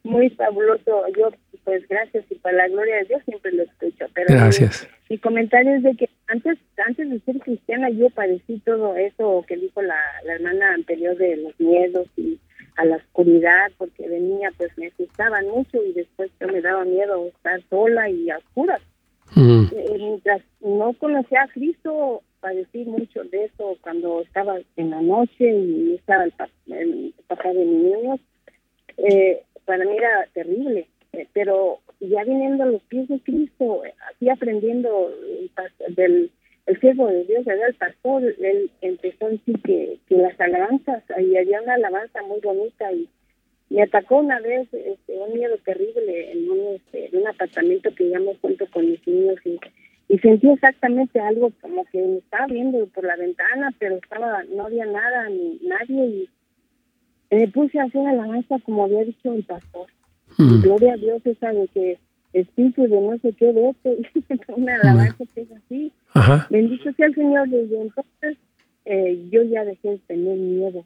[0.04, 1.04] muy fabuloso.
[1.18, 1.30] Yo,
[1.64, 4.08] pues gracias y para la gloria de Dios siempre lo escucho.
[4.14, 8.96] Pero gracias mi comentario es de que antes antes de ser cristiana yo padecí todo
[8.96, 12.40] eso que dijo la, la hermana anterior de los miedos y
[12.76, 16.84] a la oscuridad porque de niña pues me asustaban mucho y después yo me daba
[16.86, 18.82] miedo estar sola y a oscuras
[19.36, 19.66] mm.
[19.72, 25.52] eh, mientras no conocía a Cristo padecí mucho de eso cuando estaba en la noche
[25.52, 26.34] y estaba el,
[26.68, 28.20] el papá de mis niños
[28.98, 34.30] eh, para mí era terrible eh, pero ya viniendo a los pies de Cristo, así
[34.30, 35.12] aprendiendo
[35.90, 36.32] del
[36.68, 41.38] el siervo de Dios, el pastor, él empezó a decir que, que las alabanzas, ahí
[41.38, 43.08] había una alabanza muy bonita y
[43.70, 48.36] me atacó una vez este, un miedo terrible en un, este, un apartamento que me
[48.36, 49.58] cuento con mis niños y,
[50.10, 54.66] y sentí exactamente algo como que me estaba viendo por la ventana, pero estaba no
[54.66, 56.30] había nada ni nadie y
[57.32, 59.88] me puse a hacer alabanza como había dicho el pastor
[60.38, 60.62] Mm.
[60.62, 61.98] Gloria a Dios esa de que
[62.34, 63.90] espíritu de no sé qué de esto,
[64.56, 65.92] una alabanza que es así.
[66.50, 67.48] Bendito sea el Señor.
[67.50, 68.38] Y entonces
[68.86, 70.86] eh, yo ya dejé de tener miedo,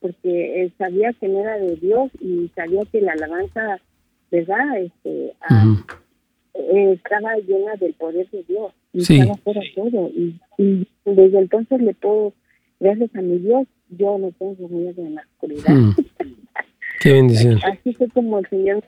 [0.00, 3.80] porque eh, sabía que no era de Dios y sabía que la alabanza,
[4.30, 4.80] ¿verdad?
[4.80, 5.76] Este, ah,
[6.54, 8.72] eh, estaba llena del poder de Dios.
[8.92, 10.08] y estaba fuera todo.
[10.08, 10.38] Y,
[11.04, 12.32] desde entonces le puedo,
[12.80, 15.74] gracias a mi Dios, yo no tengo miedo en la oscuridad.
[15.74, 15.94] Mm.
[17.06, 17.60] Qué bendición.
[17.62, 18.82] Así fue como el Señor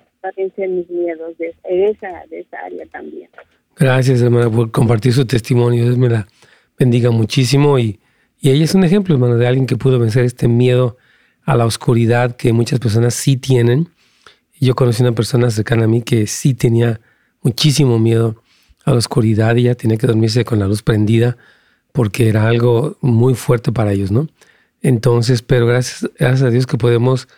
[0.57, 3.31] en mis miedos de, esa, de esa área también.
[3.77, 5.85] Gracias, hermana, por compartir su testimonio.
[5.85, 6.27] Dios me la
[6.77, 7.79] bendiga muchísimo.
[7.79, 8.01] Y,
[8.41, 10.97] y ella es un ejemplo, hermano, de alguien que pudo vencer este miedo
[11.45, 13.89] a la oscuridad que muchas personas sí tienen.
[14.59, 17.01] Yo conocí una persona cercana a mí que sí tenía
[17.43, 18.43] muchísimo miedo
[18.85, 21.37] a la oscuridad y ella tenía que dormirse con la luz prendida
[21.93, 24.27] porque era algo muy fuerte para ellos, ¿no?
[24.83, 27.29] Entonces, pero gracias, gracias a Dios que podemos,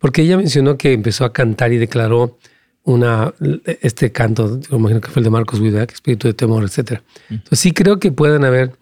[0.00, 2.38] porque ella mencionó que empezó a cantar y declaró
[2.82, 3.34] una,
[3.82, 7.02] este canto, yo imagino que fue el de Marcos que espíritu de temor, etc.
[7.28, 8.72] Entonces sí creo que pueden haber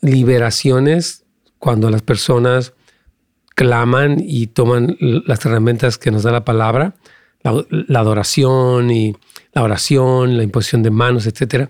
[0.00, 1.24] liberaciones
[1.58, 2.74] cuando las personas
[3.54, 6.96] claman y toman las herramientas que nos da la palabra,
[7.42, 9.14] la, adoración y
[9.52, 11.68] la oración, la imposición de manos, etc.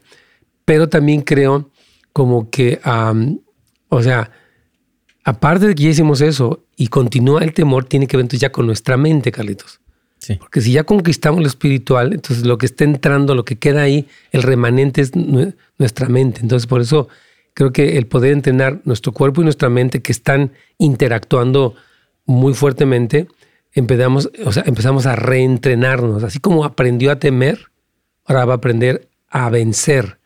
[0.64, 1.70] Pero también creo
[2.14, 2.80] como que,
[3.88, 4.30] o sea,
[5.24, 8.50] aparte de que ya hicimos eso y continúa el temor, tiene que ver entonces ya
[8.50, 9.78] con nuestra mente, Carlitos.
[10.18, 10.34] Sí.
[10.34, 14.08] Porque si ya conquistamos lo espiritual, entonces lo que está entrando, lo que queda ahí,
[14.32, 16.40] el remanente es nuestra mente.
[16.40, 17.06] Entonces, por eso
[17.54, 21.76] creo que el poder entrenar nuestro cuerpo y nuestra mente que están interactuando
[22.24, 23.28] muy fuertemente,
[23.74, 26.24] empezamos, o sea, empezamos a reentrenarnos.
[26.24, 27.70] Así como aprendió a temer,
[28.24, 30.18] ahora va a aprender a vencer,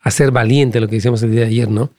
[0.00, 1.90] a ser valiente, lo que decíamos el día de ayer, ¿no?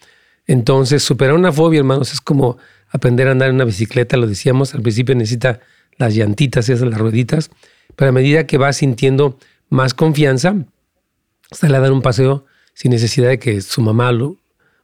[0.47, 2.57] Entonces, superar una fobia, hermanos, es como
[2.91, 5.59] aprender a andar en una bicicleta, lo decíamos, al principio necesita
[5.97, 7.49] las llantitas esas las rueditas,
[7.95, 9.37] pero a medida que va sintiendo
[9.69, 10.55] más confianza,
[11.51, 14.37] sale a dar un paseo sin necesidad de que su mamá lo,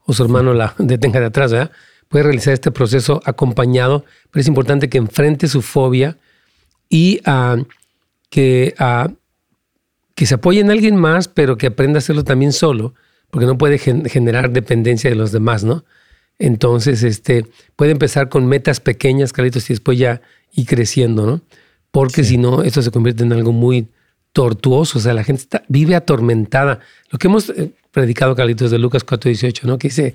[0.06, 1.72] o su hermano la detenga de atrás, ¿verdad?
[2.08, 6.18] Puede realizar este proceso acompañado, pero es importante que enfrente su fobia
[6.90, 7.66] y uh,
[8.30, 9.14] que, uh,
[10.16, 12.94] que se apoye en alguien más, pero que aprenda a hacerlo también solo,
[13.30, 15.84] porque no puede generar dependencia de los demás, ¿no?
[16.40, 20.22] Entonces, este, puede empezar con metas pequeñas, Carlitos, y después ya
[20.54, 21.42] ir creciendo, ¿no?
[21.92, 23.88] Porque si no, esto se convierte en algo muy
[24.34, 26.80] tortuoso, o sea, la gente está, vive atormentada.
[27.10, 29.80] Lo que hemos eh, predicado, Carlitos, de Lucas 4.18, ¿no?
[29.80, 30.14] Que dice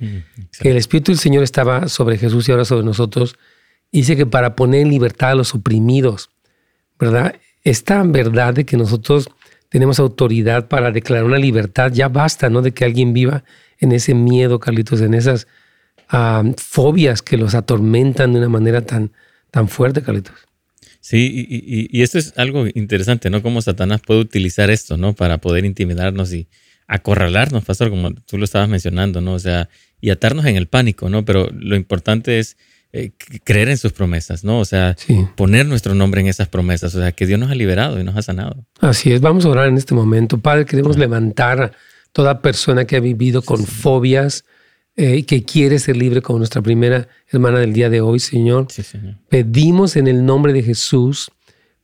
[0.61, 3.35] que el Espíritu del Señor estaba sobre Jesús y ahora sobre nosotros.
[3.91, 6.31] Dice que para poner en libertad a los oprimidos,
[7.01, 7.35] ¿verdad?
[7.65, 9.29] Esta verdad de que nosotros
[9.69, 12.63] tenemos autoridad para declarar una libertad, ya basta, ¿no?
[12.63, 13.43] De que alguien viva
[13.79, 15.49] en ese miedo, Carlitos, en esas
[16.57, 19.13] fobias que los atormentan de una manera tan,
[19.51, 20.35] tan fuerte, Carlitos.
[21.01, 23.43] Sí, y, y, esto es algo interesante, ¿no?
[23.43, 25.15] Cómo Satanás puede utilizar esto, ¿no?
[25.15, 26.47] Para poder intimidarnos y,
[26.93, 29.33] acorralarnos, pastor, como tú lo estabas mencionando, ¿no?
[29.33, 31.25] O sea, y atarnos en el pánico, ¿no?
[31.25, 32.59] Pero lo importante es
[32.93, 33.13] eh,
[33.45, 34.59] creer en sus promesas, ¿no?
[34.59, 34.95] O sea,
[35.35, 38.17] poner nuestro nombre en esas promesas, o sea, que Dios nos ha liberado y nos
[38.17, 38.67] ha sanado.
[38.81, 40.37] Así es, vamos a orar en este momento.
[40.39, 41.73] Padre, queremos levantar a
[42.13, 44.45] toda persona que ha vivido con fobias
[44.97, 48.71] eh, que quiere ser libre como nuestra primera hermana del día de hoy, Señor.
[48.71, 49.17] señor.
[49.29, 51.31] Pedimos en el nombre de Jesús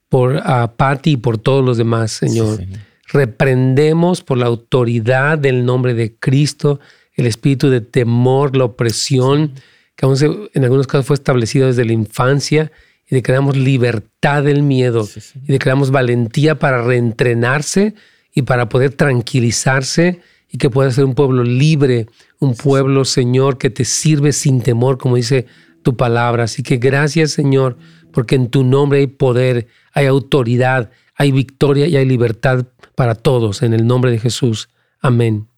[0.08, 2.56] por a Patti y por todos los demás, señor.
[2.56, 2.80] señor
[3.10, 6.80] Reprendemos por la autoridad del nombre de Cristo
[7.18, 9.54] el espíritu de temor, la opresión,
[9.96, 10.16] que aún
[10.54, 12.70] en algunos casos fue establecido desde la infancia,
[13.10, 17.94] y declaramos libertad del miedo, y declaramos valentía para reentrenarse
[18.32, 22.06] y para poder tranquilizarse y que pueda ser un pueblo libre,
[22.40, 25.46] un pueblo, Señor, que te sirve sin temor, como dice
[25.82, 26.44] tu palabra.
[26.44, 27.76] Así que gracias, Señor,
[28.12, 33.62] porque en tu nombre hay poder, hay autoridad, hay victoria y hay libertad para todos
[33.62, 34.68] en el nombre de Jesús.
[35.00, 35.48] Amén.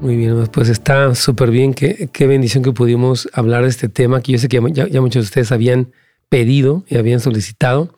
[0.00, 1.74] Muy bien, pues está súper bien.
[1.74, 5.22] Qué, qué, bendición que pudimos hablar de este tema, que yo sé que ya, muchos
[5.22, 5.92] de ustedes habían
[6.28, 7.94] pedido y habían solicitado.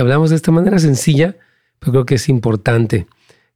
[0.00, 1.36] Hablamos de esta manera sencilla,
[1.78, 3.06] pero creo que es importante.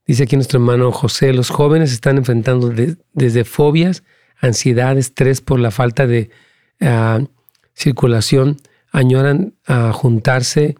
[0.06, 2.72] Dice aquí nuestro hermano José, los jóvenes están enfrentando
[3.12, 4.02] desde fobias,
[4.40, 6.30] ansiedad, estrés por la falta de
[7.74, 8.56] circulación,
[8.90, 10.76] añoran a juntarse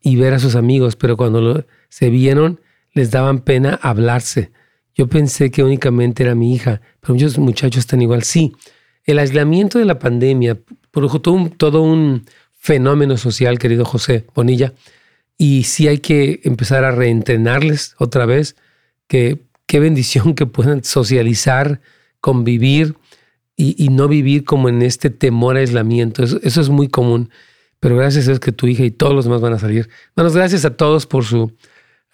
[0.00, 2.60] y ver a sus amigos, pero cuando se vieron
[2.92, 4.52] les daban pena hablarse.
[4.94, 8.22] Yo pensé que únicamente era mi hija, pero muchos muchachos están igual.
[8.22, 8.52] Sí,
[9.04, 10.58] el aislamiento de la pandemia
[10.90, 12.24] produjo todo un, todo un
[12.62, 14.72] fenómeno social, querido José Bonilla,
[15.36, 18.54] y sí hay que empezar a reentrenarles otra vez,
[19.08, 21.80] que qué bendición que puedan socializar,
[22.20, 22.94] convivir,
[23.56, 26.24] y, no vivir como en este temor aislamiento.
[26.24, 27.30] Eso, es muy común.
[27.78, 29.88] Pero gracias a Dios que tu hija y todos los demás van a salir.
[30.16, 31.52] Manos, gracias a todos por su,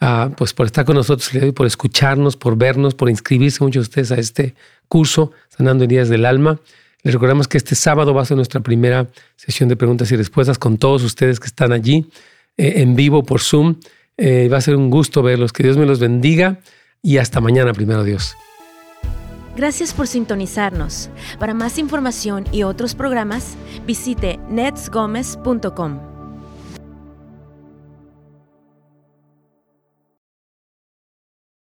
[0.00, 4.12] uh, pues por estar con nosotros por escucharnos, por vernos, por inscribirse muchos de ustedes
[4.12, 4.54] a este
[4.88, 6.60] curso, Sanando Heridas del Alma.
[7.02, 10.58] Les recordamos que este sábado va a ser nuestra primera sesión de preguntas y respuestas
[10.58, 12.10] con todos ustedes que están allí
[12.56, 13.76] eh, en vivo por Zoom.
[14.16, 15.52] Eh, va a ser un gusto verlos.
[15.52, 16.58] Que Dios me los bendiga
[17.02, 18.34] y hasta mañana, primero Dios.
[19.56, 21.10] Gracias por sintonizarnos.
[21.38, 26.17] Para más información y otros programas, visite netsgomez.com.